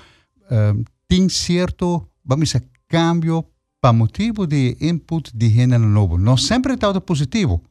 [0.51, 3.45] uh, tem certo, vamos dizer, cambio
[3.79, 6.17] para motivo de input de gênero novo.
[6.17, 7.61] Não sempre está positivo.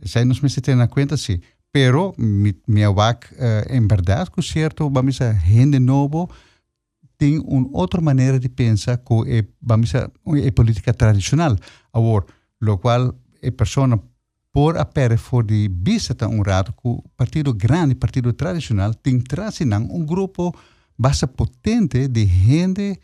[0.00, 1.40] Zij nos me ter na conta, sim.
[1.70, 6.28] Pero, mi, mi awak, uh, em verdade, que certo, vamos dizer, gente novo
[7.18, 9.44] tem uma outra maneira de pensar que é,
[10.46, 11.56] é política tradicional.
[11.92, 12.24] Agora,
[12.60, 14.00] lo qual a pessoa
[14.52, 19.76] por apere for de vista um rato que o partido grande, partido tradicional, tem trazido
[19.76, 20.54] um grupo
[20.96, 22.98] bastante potente de gente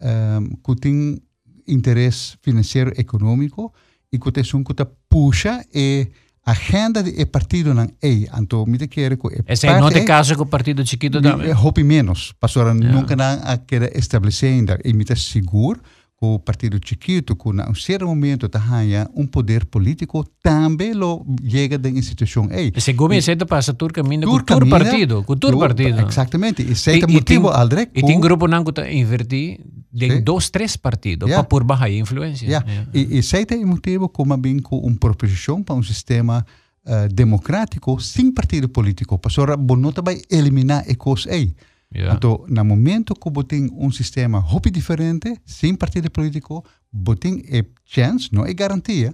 [0.00, 1.22] um, que tem
[1.66, 3.72] interesse financeiro econômico
[4.12, 6.08] e que tem que puxa e
[6.44, 10.42] agenda de partido não é então me quer que esse é não tem caso com
[10.42, 12.32] o partido chiquito também é hope menos.
[12.40, 12.92] Pastora yeah.
[12.92, 14.78] nunca não a querer estabelecer ainda.
[14.84, 15.80] E me seguro
[16.22, 21.78] o partido chiquito, que em um certo momento tenha um poder político, também lo chega
[21.78, 22.46] da instituição.
[22.50, 26.06] Ei, se come se passa tur caminho com tur partido, com tur partido.
[26.06, 27.88] Exatamente, e se motivo aldre.
[27.94, 30.20] E tem grupo não que invertir de sí.
[30.20, 31.42] dois, três partidos yeah.
[31.42, 32.46] para por baixar a influência.
[32.46, 32.70] Yeah.
[32.70, 32.90] Yeah.
[32.92, 36.44] E, e se tem motivo como bem com uma proposição para um sistema
[36.84, 41.54] uh, democrático sem partido político, para não vai eliminar a coisa aí.
[41.92, 42.14] Yeah.
[42.14, 47.42] Então, no momento que você tem um sistema muito diferente, sem partido político, você tem
[47.52, 49.12] a chance, não é garantia,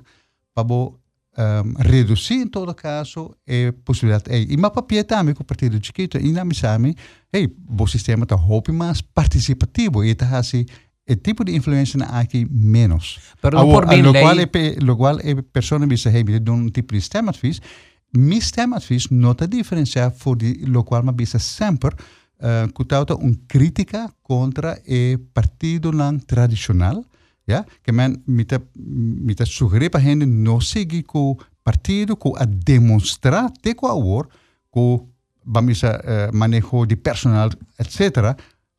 [0.54, 0.94] para um,
[1.78, 4.30] reduzir, em todo caso, a possibilidade.
[4.30, 6.94] Hey, e mas papel também com o partido chiquito, e na missão,
[7.32, 10.66] hey, o sistema está muito mais participativo, e está assim,
[11.08, 13.20] o tipo de influência aqui menos.
[13.40, 14.22] Pero não por bem lo lei...
[14.22, 17.60] qual é, lo qual a pessoa diz, hey, me dá um tipo de sistema fiz,
[18.14, 18.38] mi
[19.10, 21.90] não está diferenciado, for de lo qual me diz sempre,
[22.40, 27.04] uh, kutauta un crítica contra el partido nan tradicional,
[27.46, 33.52] ja, que men mita mita sugerir para gente no seguir com partido que a demonstrar
[33.62, 34.28] te com awor
[34.70, 35.08] com
[35.44, 38.36] vamos a uh, manejo de personal, etc.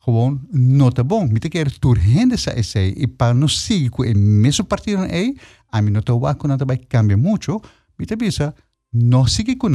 [0.08, 1.28] Gewoon não tá bom.
[1.28, 5.36] Mita quer tur gente sa esse e para não seguir com o mesmo partido aí,
[5.70, 7.62] a mim não tá wa com nada vai cambiar muito.
[8.00, 8.56] Mita bisa
[8.94, 9.68] não seguir com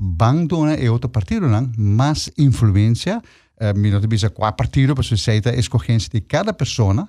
[0.00, 3.20] não van dona e outro partido não, mais influência,
[3.60, 7.06] uh, mi não bisa qua partido, para você a escolhência de cada pessoa,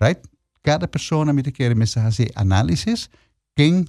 [0.00, 0.20] right?
[0.62, 3.08] Cada pessoa me quer me fazer análises,
[3.56, 3.86] quem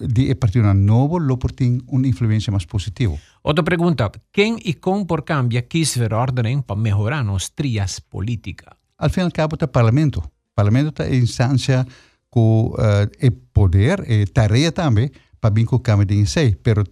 [0.00, 3.16] de partido novo lo tem uma influência mais positiva.
[3.42, 8.76] Outra pergunta, quem e como por cambia quis ver ordem para melhorar nos trias política?
[8.98, 10.18] Al fim e al cabo, o parlamento.
[10.18, 11.86] O parlamento é a instância
[12.28, 15.10] com uh, é poder, é tarefa também,
[15.40, 16.84] para vir com o câmbio de si, pero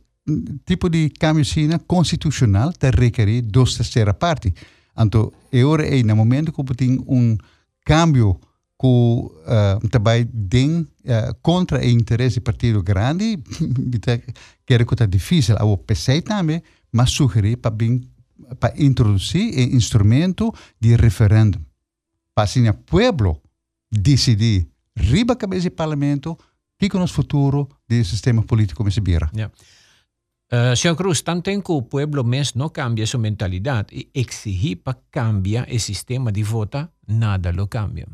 [0.65, 4.53] tipo de cambio sina constitucional te requerir duas terceira parte.
[4.99, 7.37] Então, é hora é no momento que tem um
[7.85, 8.41] cambio
[8.79, 10.27] que uh, também
[10.81, 13.39] uh, contra o interesse do partido grande,
[14.67, 15.57] quero que está difícil.
[15.57, 16.63] O PC também,
[16.93, 17.75] mas sugerir para
[18.61, 21.61] para introduzir um instrumento de referendo.
[22.35, 23.41] Para assim o povo
[23.91, 26.39] decidir, riba a cabeça do parlamento,
[26.79, 29.31] que é o futuro do sistema político que se vira.
[29.35, 29.53] Yeah.
[30.57, 34.83] Uh, señor Cruz, tanto en que el pueblo mes no cambia su mentalidad y exigir
[34.83, 38.07] para cambiar el sistema de vota, nada lo cambia.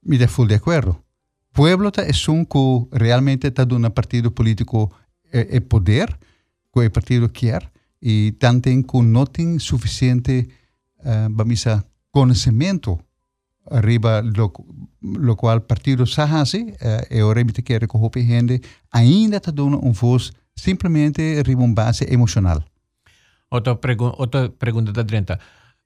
[0.00, 1.04] Me de full de acuerdo.
[1.52, 4.90] Pueblo es un que realmente está dando un partido político
[5.30, 6.18] el eh, poder
[6.72, 10.48] que el partido quiere y tanto en que no tiene suficiente
[11.04, 13.04] uh, vamos a, conocimiento
[13.70, 14.52] arriba lo,
[15.00, 19.52] lo cual partido se hace, uh, e ora mi te quiere que gente ainda está
[19.52, 21.42] dando un voz simplesmente
[21.74, 22.64] base emocional.
[23.50, 25.38] Outra, pergu outra pergunta da Drenta.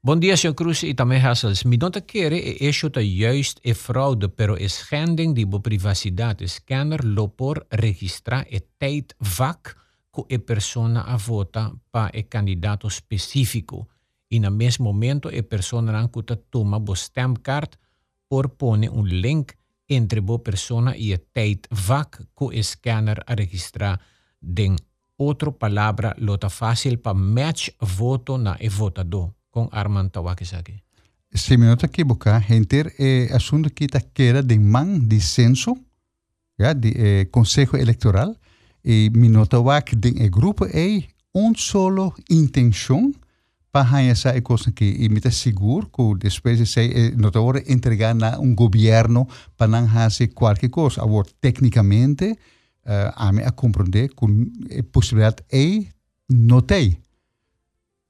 [0.03, 0.55] Bom dia, Sr.
[0.55, 1.65] Cruz e também Hassels.
[1.65, 6.47] Me nota querer é isso tá juist é fraude, pero é schending de bo privacidade.
[6.47, 9.75] Scanner lo por registrar e tijd vak
[10.15, 13.89] que a persona a vota para e candidato específico.
[14.31, 17.75] E no mesmo momento a persona que toma bo stemkaart
[18.29, 19.55] por pone um link
[19.89, 23.99] entre bo persona e a tijd vak que o scanner a registrar
[24.41, 24.77] den
[25.17, 30.83] outra palavra lota fácil para match voto na e votador com Armand Tawakisaki.
[31.33, 35.77] Se me nota equivocar, gente é assunto que está queda de man de censo,
[36.59, 38.35] ja, de eh, Consejo Eleitoral,
[38.85, 41.03] e me nota que de e grupo é
[41.35, 43.13] um solo intenção
[43.73, 48.39] para essa coisa que e me seguro que depois de ser não está entregar na
[48.39, 51.03] um governo para não fazer qualquer coisa.
[51.03, 52.39] Agora, tecnicamente,
[52.87, 54.27] uh, a me a compreender com
[54.71, 55.85] a possibilidade é
[56.31, 56.99] notei.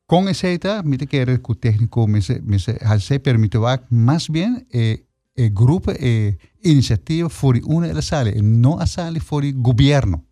[0.07, 3.59] Com essa me te quero que o técnico me se, me se, se permite
[3.91, 9.21] mais bem é e grupo e iniciativa fuori una delle sale e non a sale
[9.21, 10.25] fuori governo.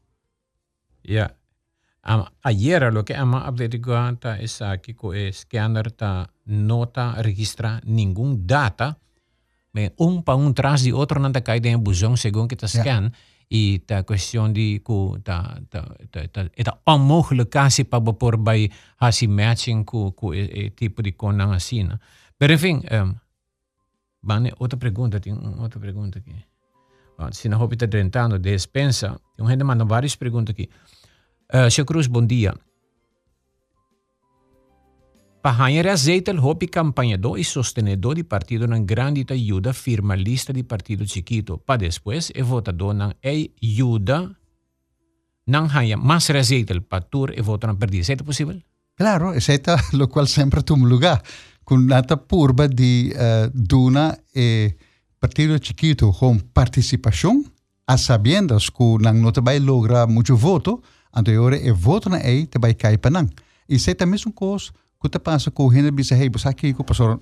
[1.02, 1.30] Ja.
[2.06, 8.46] Um, ayer lo que ama averiguata es aquí que el scanner ta nota registra ningún
[8.46, 8.98] data,
[9.72, 13.10] me un pa un tras di otro nanda cai den buzón según que ta scan
[13.10, 13.12] yeah.
[13.54, 18.66] Y ta cuestión di ku ta ta ta ta eta onmogelijk kasi pa bepor bij
[18.98, 21.94] hasi matching ku ku e, e tipo di konang asina.
[22.34, 23.14] Pero en fin, um,
[24.24, 26.34] Bane, outra pergunta, tem outra pergunta aqui.
[27.30, 30.68] Se na roupa está tentando, despensa, tem um gente manda várias perguntas aqui.
[31.52, 32.54] Uh, Seu Cruz, bom dia.
[35.44, 40.62] Pahanha azeita o hobby campanhador e sostenedor de partido na grande ajuda firma lista de
[40.62, 44.34] partido chiquito, para depois é votador na ajuda
[45.46, 48.10] não haya mais azeita para tur e votar na perdida.
[48.10, 48.58] É possível?
[48.96, 51.20] Claro, aceita o qual sempre tem lugar
[51.62, 54.74] con nata purba di uh, duna e
[55.20, 57.44] partido chiquito con participación
[57.86, 60.80] a sabiendas que nang no te vai logra mucho voto,
[61.12, 63.28] anteriore e voto na ei te vai cai panang.
[63.68, 66.84] E sei também um coisa que te passa com gente bisa hey, bosa aqui com
[66.84, 67.20] pastor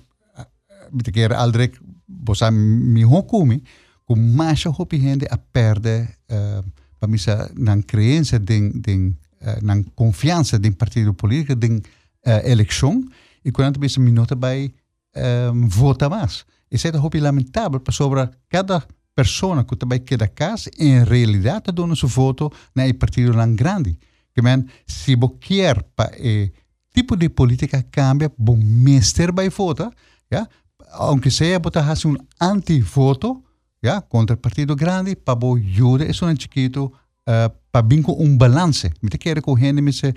[0.91, 3.63] bita quer aldrek bosa mi hokumi
[4.05, 6.63] com mais hopi gente a perde uh,
[6.99, 11.81] para misa nang crença uh, nang confiança den partido político den
[12.25, 13.03] uh, eleição
[13.43, 14.73] e quando bisa minutos vai
[15.15, 16.45] um, votar mais.
[16.71, 18.83] Isso é muito lamentável sobre cada
[19.15, 23.97] pessoa que também queda casa em realidade dando seu voto na partido lang grande.
[24.33, 26.49] Que men, se você quer para o
[26.93, 29.91] tipo de política cambia, bom mestre vai votar,
[30.31, 30.47] ja?
[30.91, 33.43] aunque seja botar um anti-voto,
[33.81, 34.01] ja?
[34.01, 36.85] contra o partido grande, para ajuda isso um chiquito
[37.27, 38.91] uh, para vir com um balance.
[39.01, 40.13] Me te quero com gente, me se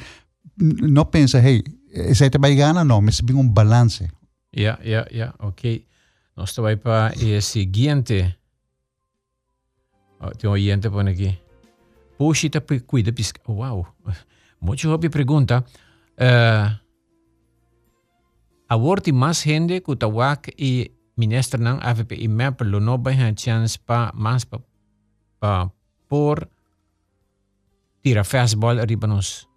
[0.59, 1.62] não pensa, hey,
[2.12, 4.11] Zij te gana no, mas bem um balance.
[4.51, 5.87] Ja, ja, ja, ok.
[6.37, 8.37] Nós vai para o seguinte.
[10.21, 11.39] Oh, tem um oyente por aqui.
[12.19, 13.41] Puxa, tá cuida pisca.
[13.49, 13.87] Uau.
[14.61, 15.65] Muito hobby pergunta.
[16.16, 16.72] Uh,
[18.68, 23.76] aborti mais gente que tawak e ministro ng AFP e MEP lo no ba chance
[23.76, 24.61] pa mas pa,
[25.40, 25.68] pa
[26.09, 26.48] por
[28.00, 29.48] tira fastball arriba nos.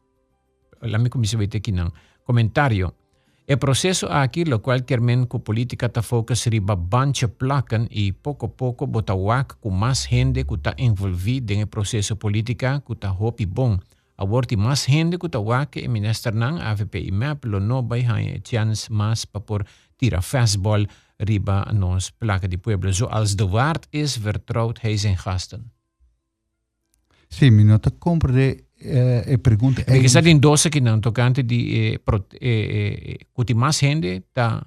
[0.82, 1.92] Lami ko misawite kinang.
[2.24, 2.96] Comentario.
[3.50, 8.46] El proceso aquí, lo cual quermen que política ta focus riba banche placan y poco
[8.46, 13.12] a poco botawak con más gente que está envolvida en el proceso política que está
[13.12, 13.82] hopi bon.
[14.20, 18.04] Aborti más gente que está wak e minister nang AVP y map lo no bay
[18.04, 19.64] hay chance más pa por
[19.96, 22.92] tira fastball riba nos placa di pueblo.
[22.92, 25.72] Zoals de waard is, vertrouwt hij zijn gasten.
[27.28, 29.84] Sì, mi nota compre eh, e pergunta.
[30.08, 34.62] Stato indossa che non toccante di eh, pro, eh, eh, kuti mas gente ta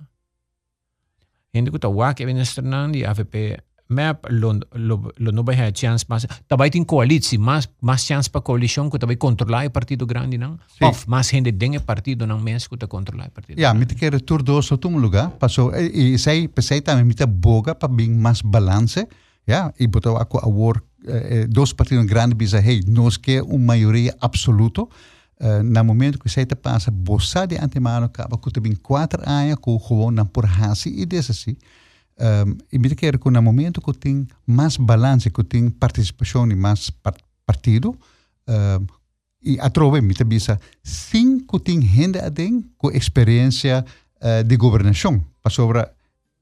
[1.50, 6.26] gente kuta wak e venestrenan di AVP map lo lo lo no vai chance mas
[6.48, 10.58] tabai tin coalitie mas mas chance pa coalition ku tabai controlar o partido grande não
[10.78, 10.84] sí.
[10.84, 14.10] of mas gente denge partido não mens ku ta controlar o partido ja mit que
[14.10, 18.42] retur do so tum lugar passo e sei pensei também mit boga pa bing mas
[18.42, 19.06] balance
[19.46, 24.14] ja e botou a award eh, dos partidos grandes dizem, hey, nós quer uma maioria
[24.20, 24.82] absoluta.
[24.82, 29.76] Uh, no momento que você passa, você de antemano acaba com também quatro anos com
[29.76, 31.56] gewoon na por hasi e desse assim.
[32.22, 36.54] Um, e me quero que no momento que tem mais balanço, que tem participação e
[36.54, 37.98] mais par partido,
[38.48, 38.86] um,
[39.42, 40.24] e a trove me te
[40.84, 43.84] sim que tem gente adem com experiência
[44.20, 45.84] uh, de governação, para sobre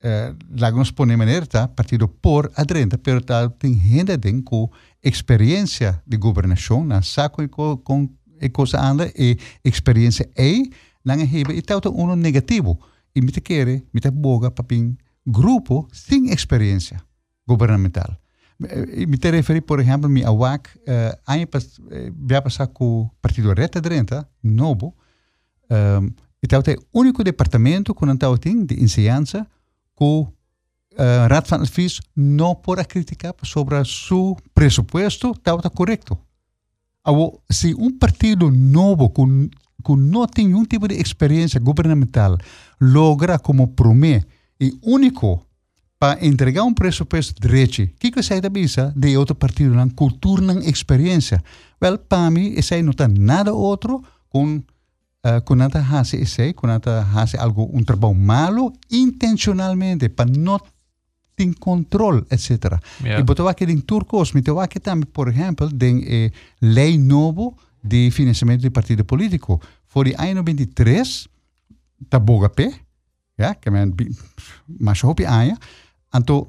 [0.03, 4.71] eh, lagos pone maneira partido por adrenta, pero tá tem gente den com
[5.03, 8.09] experiência de governação na saco com com
[8.41, 10.63] e coisa anda e experiência é
[11.05, 12.79] na hebe e tal um negativo.
[13.15, 14.97] E me te quer me te boga papin
[15.31, 17.03] grupo sem experiência
[17.47, 18.17] governamental
[18.93, 23.55] e me te referi por exemplo mi awak uh, ano pas uh, passar com partido
[23.55, 24.95] reta adrenta novo
[26.43, 26.63] e tal
[26.93, 29.47] o único departamento que não tem de ensinança
[30.01, 30.27] o
[31.29, 36.19] Raad van Advies não pode criticar sobre seu presupuesto está correto.
[37.51, 39.49] Se um partido novo com,
[39.83, 42.37] com não tem nenhum tipo de experiência governamental
[42.81, 44.27] logra como promete
[44.61, 45.45] e único
[45.99, 50.55] para entregar um pressuposto direito, o que você bisa de outro partido, na cultura, na
[50.61, 51.43] experiência?
[51.83, 57.37] Well, para mim, isso não tem nada outro com uh, quando hace esse, quando hace
[57.37, 60.59] algo, um trabalho malo, intencionalmente, para não
[61.37, 62.79] tem controle, etc.
[63.01, 63.21] Yeah.
[63.21, 66.31] E botou aqui em turcos, me aqui também, por exemplo, tem eh,
[66.61, 69.61] lei novo de financiamento de partido político.
[69.87, 71.29] Foi em ano 23,
[72.11, 72.75] da boga pé,
[73.41, 73.95] ja, que men
[74.81, 75.57] mas hopi aia,
[76.13, 76.47] anto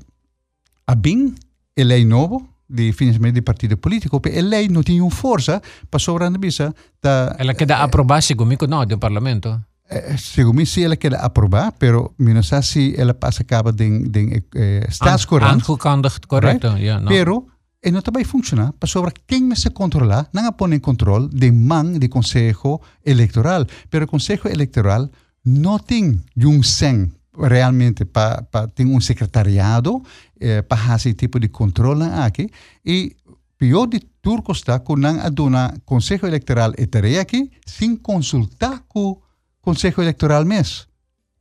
[0.87, 1.33] a bem
[1.77, 6.29] a lei novo de financiamento de partido político, pe a lei não tinha força para
[6.39, 9.71] bisa da Ela queda aprobar comigo no do parlamento.
[9.91, 14.07] eh, segundo me se ela quer aprovar, pero não sei se ela passa cabo de,
[14.09, 16.77] de eh, staatscourant, Aangekondigd, correcto.
[16.77, 17.09] Ja, no.
[17.09, 17.47] pero
[17.83, 21.51] e não também funciona para sobre quem me se controlar, não põe em controle de
[21.51, 25.09] man de conselho eleitoral, pero o conselho eleitoral
[25.45, 30.01] não tem um sen realmente para pa, tem um secretariado
[30.39, 32.49] eh, para fazer esse tipo de controle aqui
[32.85, 33.15] e
[33.57, 39.11] pior de turco está que não aduna conselho eleitoral e tarefa aqui sem consultar com
[39.11, 39.21] o
[39.61, 40.85] conselho eleitoral mesmo.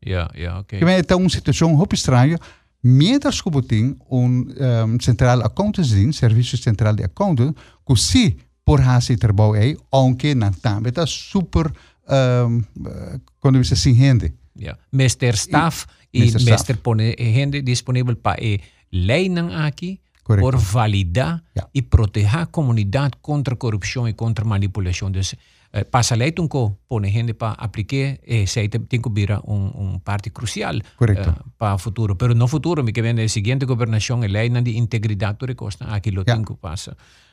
[0.04, 0.78] Ja, ja, oké.
[0.78, 2.38] Que está uma situação muito estranha.
[2.82, 4.46] Mientras que tem um,
[4.88, 7.54] um central accountancy, serviço central de accountant,
[7.86, 11.70] que se por fazer trabalho aí, aunque não também está super,
[12.10, 12.62] um,
[13.40, 14.32] quando você sem rende.
[14.56, 14.76] Ja.
[14.92, 16.34] Mester staff e Mr.
[16.44, 16.80] mester, Staff.
[16.82, 18.60] pone gente disponível para e
[18.92, 20.50] lei não aqui Correcto.
[20.50, 21.66] por validar Ja.
[21.74, 25.10] e proteger a comunidade contra corrupção e contra manipulação.
[25.10, 25.34] Dus,
[25.72, 26.58] eh, passa lei tem que
[26.88, 31.30] pone gente para aplicar e se tem tem que virar um, um parte crucial Correcto.
[31.30, 32.16] eh, para o futuro.
[32.16, 35.46] Pero no futuro, me que vem a seguinte governação, a lei não de integridade do
[35.46, 36.34] recosta, aqui lo Ja.
[36.34, 36.54] tem que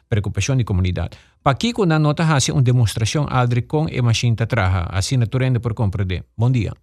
[0.10, 1.18] Preocupação de comunidade.
[1.43, 5.74] Para aqui, quando a nota hace uma demonstração, Aldri, com a machine traja, assinatura por
[5.74, 6.24] compreender.
[6.38, 6.74] Bom dia.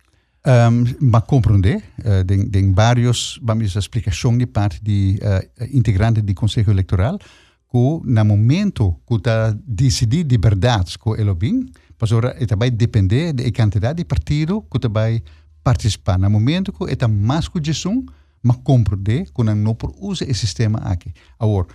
[0.46, 6.34] Um, mas compreender, uh, tem, tem vários, vamos explicações de parte de uh, integrante do
[6.34, 11.64] Conselho Eleitoral, que no momento que está decidido de verdade que ele bem,
[11.98, 15.22] mas agora ele vai depender da quantidade de partido que vai
[15.62, 16.18] participar.
[16.18, 18.04] No momento que está mais que isso,
[18.42, 21.10] mas compreender que não por usar esse sistema aqui.
[21.38, 21.66] Agora,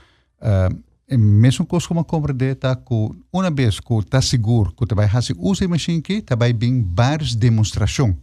[0.42, 0.80] uh,
[1.18, 5.62] mesmo coisa como compreender tá que uma vez que está seguro que vai fazer uso
[5.62, 8.16] da machine que vai bem várias demonstrações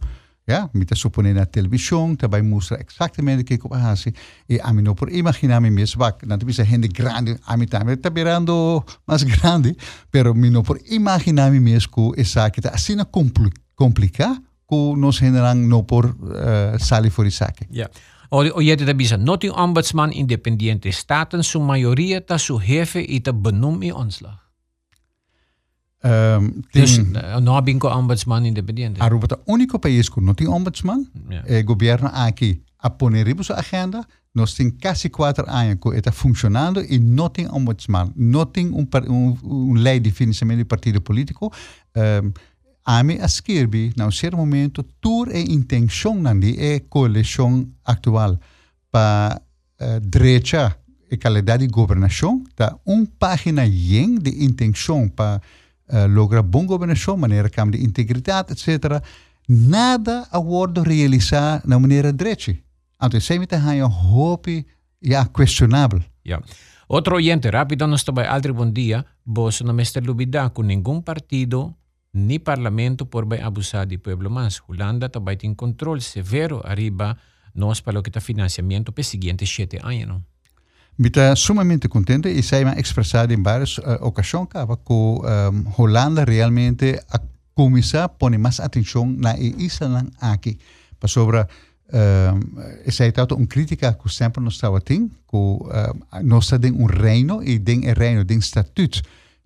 [0.49, 4.09] Ja, me te supone na televisão, também mostra exatamente o que eu faço.
[4.47, 7.67] E a mim não por imaginar me mesmo, vai, não tem gente grande, a mim
[7.67, 9.75] também está virando mais grande,
[10.09, 14.37] pero me não por imaginar me mesmo que essa que está assim compli complicar,
[14.69, 17.67] que nós generam não por uh, sair fora aqui.
[18.29, 18.37] Ja.
[18.37, 23.21] O, o je te bisa, not die ombudsman independiente staten, su maioria ta su jefe
[23.21, 24.45] te benoem i ontslag.
[26.03, 27.05] Um, Dus tem,
[27.35, 29.01] uh, no bingo ombudsman independiente.
[29.01, 31.59] Aruba é o único país que não tem ombudsman, Ja.
[31.59, 36.11] o governo aqui a poner em sua agenda, nós temos quase quatro anos que está
[36.11, 41.01] funcionando e não tem ombudsman, não tem um, um, um lei de financiamento de partido
[41.01, 41.51] político.
[41.95, 42.31] Um,
[42.89, 48.39] a mim, a esquerda, num certo momento, toda a intenção de coalição atual
[48.89, 49.41] para
[49.81, 50.73] uh, direita
[51.11, 55.41] e qualidade de governação, tá uma página yen de intenção para
[55.89, 59.03] uh, lograr boa governação, maneira que de integridade, etc.
[59.49, 62.55] Nada agora realizar na maneira direita.
[63.19, 64.65] Sempre tem um hope
[65.03, 66.01] ja, questionável.
[66.25, 66.41] Ja.
[66.87, 71.75] Outro oyente, rápido nos trabai altri bom dia, vos no mester lubida com nenhum partido
[72.17, 74.61] ni parlamento por abusar de pueblo mas.
[74.67, 77.15] Holanda também tem controle severo arriba
[77.53, 80.21] nós para o que está financiamento para seguinte sete anos.
[80.99, 87.19] está sumamente contente e sei expressado em várias uh, ocasiões que um, Holanda realmente a
[87.53, 90.57] começar a pôr mais atenção na Island aqui.
[90.99, 95.59] Para sobre um, sei tanto uma crítica que sempre nós estava tendo, que um,
[96.23, 99.01] nós temos um reino e tem um reino, tem estatuto,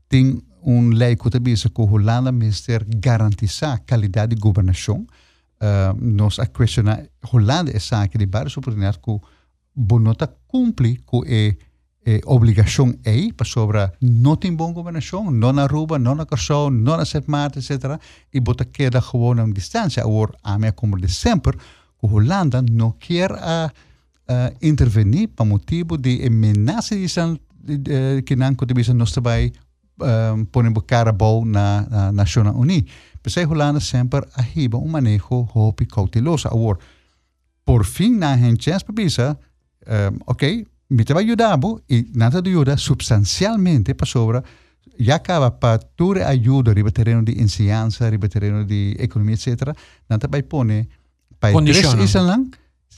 [0.07, 5.05] tem uma lei que também que Holanda mister garantizar qualidade de governação.
[5.61, 9.19] Uh, nós a questionar Holanda é aqui de várias oportunidades que
[9.75, 11.55] bonota cumpre com a,
[12.07, 15.67] a obrigação aí para sobre não tem boa governação, não na
[15.99, 17.99] não na Corsão, não na Sete Marta, etc.
[18.33, 20.01] E bota queda gewoon uma distância.
[20.01, 23.71] Agora, a minha como de sempre, que Holanda não quer uh,
[24.61, 29.51] intervenir para motivo de ameaça de, de, que não contribuição nós também
[30.01, 32.91] um, põe cara bom na, na Nações Unidas.
[33.21, 36.47] Pensei Holanda sempre a riba um manejo hope cauteloso.
[36.47, 36.79] Agora,
[37.63, 39.37] por fim, na gente chance para pensar,
[39.87, 44.41] um, ok, me te vai ajudar e nada ajuda substancialmente para sobre
[44.99, 49.75] já acaba para toda ajuda riba terreno de ensinança, riba terreno de economia, etc.
[50.09, 50.65] Nada vai pôr
[51.39, 52.15] para três islas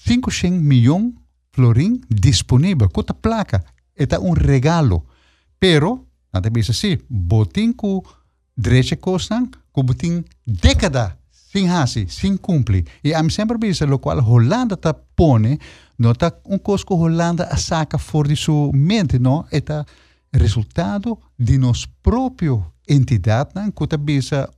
[0.06, 1.14] 500 milhões
[1.54, 3.64] florim disponível, com a placa.
[3.96, 5.06] É um regalo.
[5.60, 8.04] Pero, nada bisa assim, botin com
[8.58, 12.86] direito costan, com botin década sem hasi, sem cumprir.
[13.04, 15.60] E a mim sempre bisa, lo qual Holanda tá pone
[15.98, 19.46] nota um coisa que Holanda a saca for de sua mente, não?
[19.52, 19.62] É
[20.36, 22.60] resultado de nossa própria
[22.90, 23.72] entidade, não?
[23.72, 24.50] Que bisa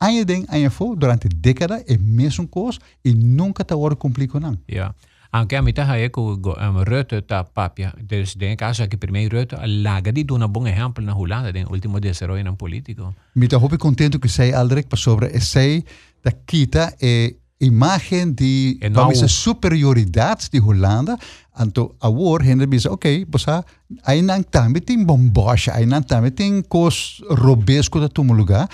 [0.00, 4.58] Anja ding, anja fo, durante décadas é mesmo coisa e nunca está com não.
[4.70, 4.94] Yeah.
[5.30, 9.56] Anche a metà è che um, Rutte ta papia, des den caso che primeiro Rutte
[9.66, 13.14] laga di dona bom exemplo na Holanda, den último desarrollo in politico.
[13.32, 15.84] Mi ta hopi contento que sei Aldrich pa sobre e sei
[16.22, 21.16] da kita e imagem de E vamos não- dizer, superioridade de Holanda.
[21.58, 23.64] Anto a war hende bisa, ok, bosa,
[24.04, 28.68] aí não também tem bombocha, aí não também tem cos robesco da tumo lugar.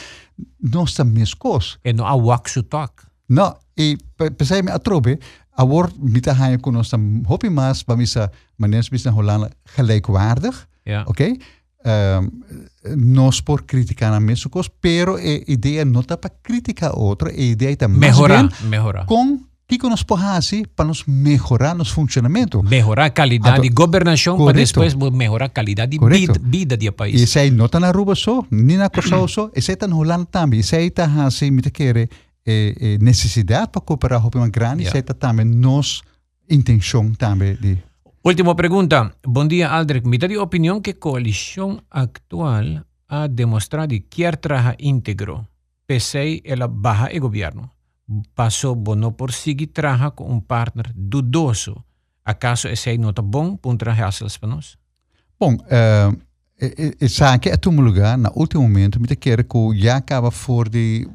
[0.61, 1.78] Nós também cos.
[1.84, 3.05] E no a waksu talk.
[3.28, 3.96] No, e
[4.36, 5.18] pensei me atrobe,
[5.57, 10.55] a war mita hanya con ons dan hopi mas bamisa manes bis na Holanda gelijkwaardig,
[10.84, 11.05] Ja.
[11.07, 11.36] oké?
[11.84, 12.30] Um,
[12.96, 17.76] nos por criticar a cos, pero e ideia não tá para criticar outro, e ideia
[17.76, 18.48] tá bem mejorar.
[19.07, 22.62] com que que nós podemos para nos melhorar nosso funcionamento.
[22.62, 24.80] Mejorar calidad Ato- de gobernación para Correcto.
[24.80, 27.30] después mejorar calidad de vida, vida do E país.
[27.30, 30.26] sei não tá na rua só, nem na coisa só, e sei tá na Holanda
[30.26, 32.09] também, e sei tá assim, me querer
[32.47, 36.03] eh, eh, necessidade para cooperar com uma grande, tá também nos
[36.49, 37.78] intenção também de
[38.24, 39.12] Última pregunta.
[39.26, 40.07] Bom dia, Aldrich.
[40.07, 45.45] Me dá de opinião que a coalição actual ha demonstrado que quer trabalhar íntegro,
[45.88, 47.68] pese ela baja o governo.
[48.32, 51.82] Passou bono por seguir trabalhar com um partner dudoso.
[52.24, 54.78] Acaso esse não está bom para trabalhar as para nós?
[55.38, 56.16] Bom, uh,
[57.40, 61.09] que é um lugar, no último momento, me quer que já acaba fora de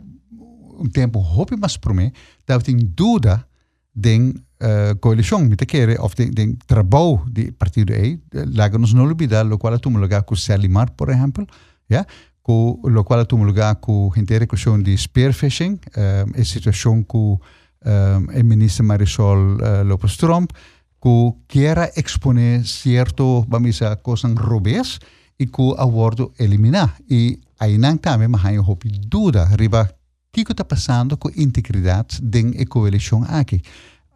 [0.80, 2.12] um tempo hobby mais para mim,
[2.46, 3.46] dat tem dúvida
[3.94, 8.20] den uh, coalição, me quer, of den, den trabalho de partido E,
[8.54, 11.48] laga nos não olvidar, lo qual é um lugar com Selimar, por exemplo,
[11.90, 12.06] ja,
[12.44, 17.40] com lo qual é um lugar com gente questão de spearfishing, um, a situação com
[17.86, 20.52] um, o ministro Marisol uh, Lopes Trump,
[21.02, 25.00] que quer exponer certo, vamos dizer, coisas robês
[25.40, 26.96] e que a bordo eliminar.
[27.10, 29.90] E aí não também, mas aí eu dúvida, riba,
[30.44, 33.62] que está passando com a integridade da coalição aqui.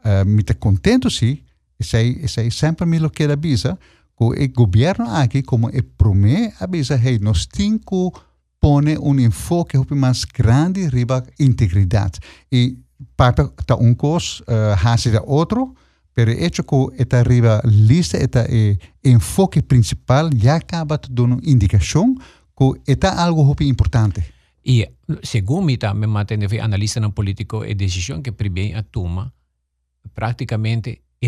[0.04, 1.40] Uh, me está contento, sim,
[1.80, 3.78] e sei, sempre me lo que avisa,
[4.18, 8.20] que o governo aqui, como é promete, avisa, hey, nós temos que
[8.60, 12.20] pone um enfoque mais grande riba integridade.
[12.52, 12.78] E
[13.18, 15.76] para tá um cos, uh, da outro,
[16.14, 22.16] pero hecho que esta arriba lista, esta eh, enfoque principal, já acaba dando indicação
[22.56, 24.22] que está algo importante.
[24.64, 24.88] E,
[25.24, 28.32] segundo me também mantém analista no político, a decisão que
[28.76, 29.34] a toma,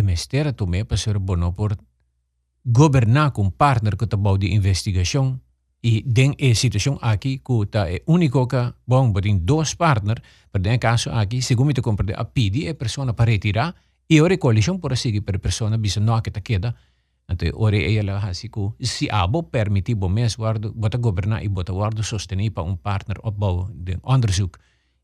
[0.02, 1.78] mestre a tomar para ser bom por
[2.66, 5.40] governar com partner que está de investigação
[5.84, 10.22] e den a situação aqui que está é único que bom tem dois partners
[10.52, 13.76] para den caso aqui segundo me te compreende a pedir a pessoa para retirar
[14.10, 16.74] e a coalição por seguir pessoa bisa não que está queda
[17.30, 22.04] então ora ela que se abo permitir bom mês guardo bota governar e bota guardo
[22.04, 24.58] sostener para um partner opbouw de onderzoek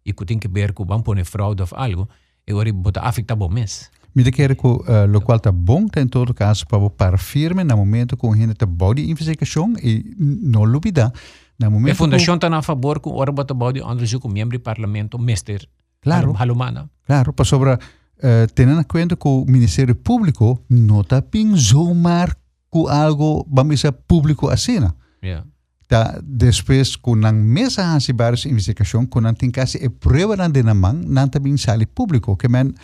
[0.06, 2.10] e que ver que vão pôr fraude ou algo
[2.48, 6.08] e ora bota afetar bom mês Me quer que uh, lo qual está bom, tem
[6.08, 11.12] todo caso para para firme no momento a gente está body investigação e não olvidar
[11.60, 14.62] no momento a fundação está a favor que ora bota body onderzoek um membro do
[14.62, 15.70] parlamento mestre
[16.02, 16.34] Claro.
[16.38, 16.90] halumana.
[17.06, 17.78] Claro, para sobre
[18.20, 21.22] uh, tendo em conta que o Ministério Público não está
[21.56, 22.36] zoomar
[22.70, 24.80] com algo, vamos dizer, público assim.
[24.80, 24.92] né?
[25.24, 25.46] yeah.
[25.88, 29.90] Da, depois, quando a mesa várias investigações, quando não tem caso e
[30.38, 32.38] não de mão, não bem sali público.
[32.38, 32.76] Que men,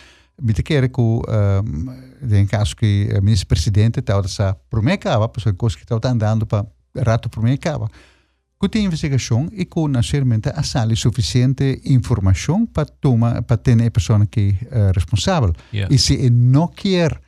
[0.41, 1.21] me te quer que, um,
[2.36, 6.65] em caso que o ministro-presidente está essa promecava, porque coisa que está andando para
[6.97, 7.89] rato promecava.
[8.70, 14.26] Tem investigação e que, naturalmente, a sali suficiente informação para tomar, para ter a pessoa
[14.26, 15.53] que é responsável.
[15.74, 15.93] Yeah.
[15.93, 17.22] E se não quer,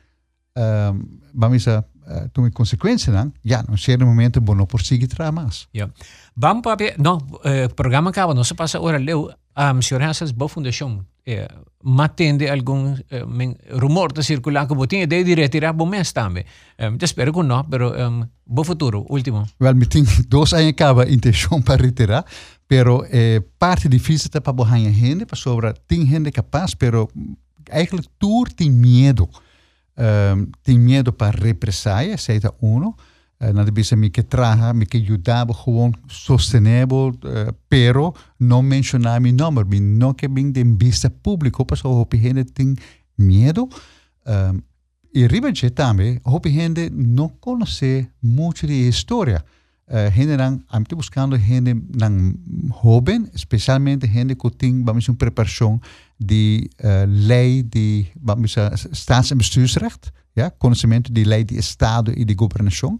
[0.56, 3.32] um, vamos dizer, uh, tomar consequências, não?
[3.44, 5.68] já, não certo momento, bom, não prosseguir trabalhar mais.
[5.74, 5.92] Yeah.
[6.36, 10.30] Vamos para no eh, programa acaba, não se passa hora leu a um, senhor Hassas
[10.30, 11.46] boa fundação eh,
[11.82, 13.24] matende algum eh,
[13.76, 16.44] rumor de circular que botinha de de retirar bom mês também.
[16.78, 19.46] Um, espero que não, pero um, bom futuro, último.
[19.60, 22.24] Wel, me tem dois anos acaba a intenção para retirar,
[22.66, 27.10] pero eh, parte difícil para borrar a gente, para sobra, tem gente capaz, pero
[27.70, 29.28] eigenlijk tudo tem medo.
[29.98, 32.94] Um, tem medo para represália, seja um,
[33.40, 39.20] uh, na bisa me que traga, me que ajudava gewoon sostenível, uh, pero não mencionar
[39.20, 42.74] meu nome, me não que bem de vista público, para so hope gente tem
[43.16, 43.68] medo.
[44.26, 44.60] Um,
[45.14, 49.44] e ribenche também, hope gente não conhece muito de história.
[49.88, 52.34] Uh, gente não, I'm buscando gente não
[52.82, 55.80] jovem, especialmente gente que tem, vamos dizer, uma preparação
[56.20, 60.12] de uh, lei de, vamos dizer, staats- en bestuursrecht.
[60.38, 62.96] ja, conhecimento de lei de Estado e de governação,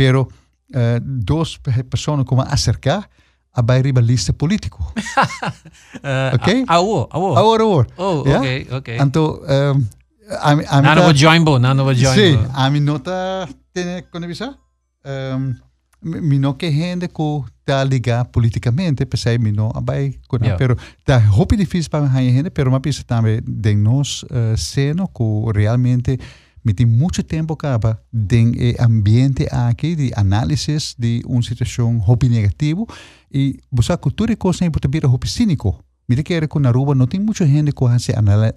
[0.00, 3.10] pero uh, duas pessoas como acercar
[3.52, 4.80] a riba lista político.
[4.96, 6.64] uh, ok?
[6.66, 7.36] Awo, awo.
[7.36, 7.86] Awo, awo.
[7.98, 8.40] Oh, yeah?
[8.40, 8.96] ok, ok.
[8.98, 9.86] Então, um,
[10.30, 14.56] a, a nano va join bo, nano va join Sim, a mim nota tem conexão.
[15.04, 15.54] Um,
[16.02, 20.56] mi no que gente ko tá ligar politicamente, pensei mi no abai ko na, yeah.
[20.56, 25.08] pero tá hopi difícil para a gente, pero uma pisa também de nós uh, seno
[25.08, 26.18] ko realmente
[26.64, 32.86] me tem muito tempo acaba den ambiente aqui de análise de uma situação hopi negativo
[33.32, 37.06] e buscar cultura e coisa é para hopi cínico Mira que com na rua não
[37.06, 38.08] tem muita gente que faz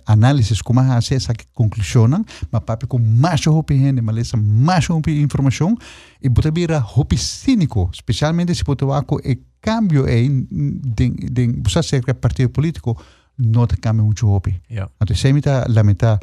[0.08, 2.08] análises como faz essa conclusão,
[2.52, 5.78] mas papi com mais hopi gente, mas mais hopi informação
[6.20, 9.20] e bota vira hopi cínico, especialmente se bota com o
[9.62, 12.98] cambio é de de buscar ser partido político
[13.38, 14.60] não te cambia muito hopi.
[14.68, 14.92] Yeah.
[15.00, 16.20] Então sempre tá lamentar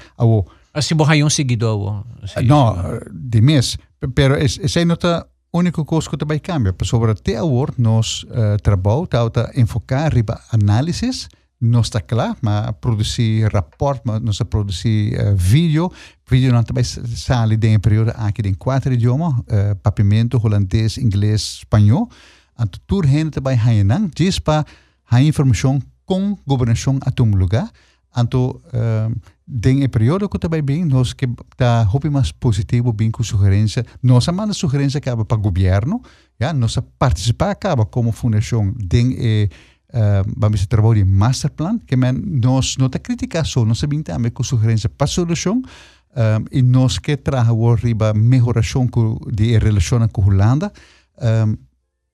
[0.72, 2.04] ao Assim, você um seguidor?
[2.46, 2.76] Não,
[3.12, 3.76] de mês,
[4.14, 6.74] pero esse não está único coisa que também cambia.
[6.84, 10.40] Sobre até agora, nós uh, trabalhamos, está enfocar riba
[11.60, 15.92] não está claro, mas produzir rapport, mas nós produzir uh, vídeo,
[16.28, 21.58] vídeo não também sai em um período aqui em quatro idiomas, uh, papimento, holandês, inglês,
[21.58, 22.08] espanhol.
[22.54, 24.64] Então, tudo gente também hainan, diz para
[25.10, 27.70] a informação com governação a um lugar.
[28.16, 29.14] Uh,
[29.50, 31.26] den período que também bem nós que
[31.56, 36.00] tá hope mais positivo bem com sugerência nossa manda sugerência para governo
[36.40, 39.50] já nossa participar acaba como fundação den e
[39.92, 44.30] uh, vamos trabalhar de master plan que nós não tá criticar só nós bem também
[44.30, 48.88] com sugerência para solução um, e nós que trago riba melhoração
[49.32, 50.72] de relação com Holanda
[51.20, 51.56] um,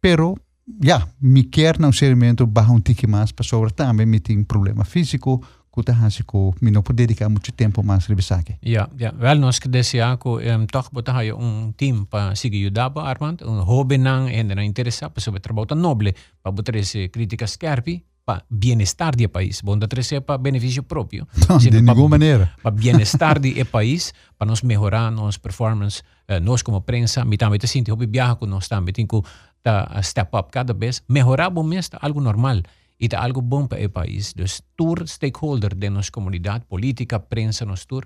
[0.01, 0.37] pero
[0.82, 4.43] ja, me quer não ser momento barra um tique mais para sobre também me tem
[4.43, 5.43] problema físico
[5.77, 8.57] kuta hasiko mino po dedicar muito tempo mais ribisake.
[8.62, 9.12] Ja, ja.
[9.20, 13.45] Wel nós que desejar ko um, toch bota hayo um team pa sige yudaba Armand,
[13.45, 18.01] un hobby nang en na interessa pa sobre trabalho noble pa botar esse crítica scarpi
[18.24, 21.29] pa bienestar do país, bom da trece pa benefício próprio.
[21.49, 22.51] Não, de nenhuma maneira.
[22.62, 27.59] Pa bienestar do país, pa nos melhorar nos performance, uh, nós como prensa, mi também
[27.59, 29.22] te sinto hobby viaja com nós também, tenho
[29.62, 32.62] ta step up cada vez, melhorar bom mesmo algo normal.
[33.01, 34.32] E é algo bom para o país.
[34.32, 38.05] Dus tour stakeholder de nossa comunidade, política, prensa, nos tour,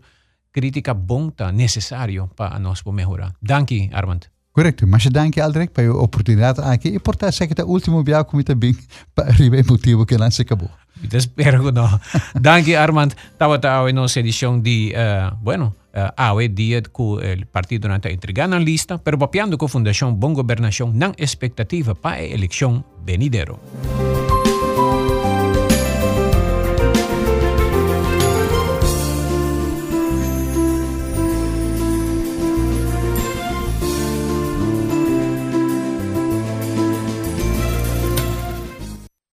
[0.52, 3.32] crítica bom está necessário para nós melhorar.
[3.40, 4.20] Danke, Armand.
[4.52, 8.36] Correto, mas danke Aldrich pela oportunidade aqui e por estar que o último viagem com
[8.36, 8.76] muito bem
[9.14, 10.70] para arribar motivo que não se acabou.
[11.00, 12.00] Eu espero que não.
[12.34, 13.10] danke Armand.
[13.32, 17.20] Estava a nossa edição de, uh, bueno, uh, awe dia que o
[17.52, 22.16] partido está entregando a lista, pero papiando com a Fundação Bom Governação não expectativa para
[22.16, 23.58] a eleição venidero.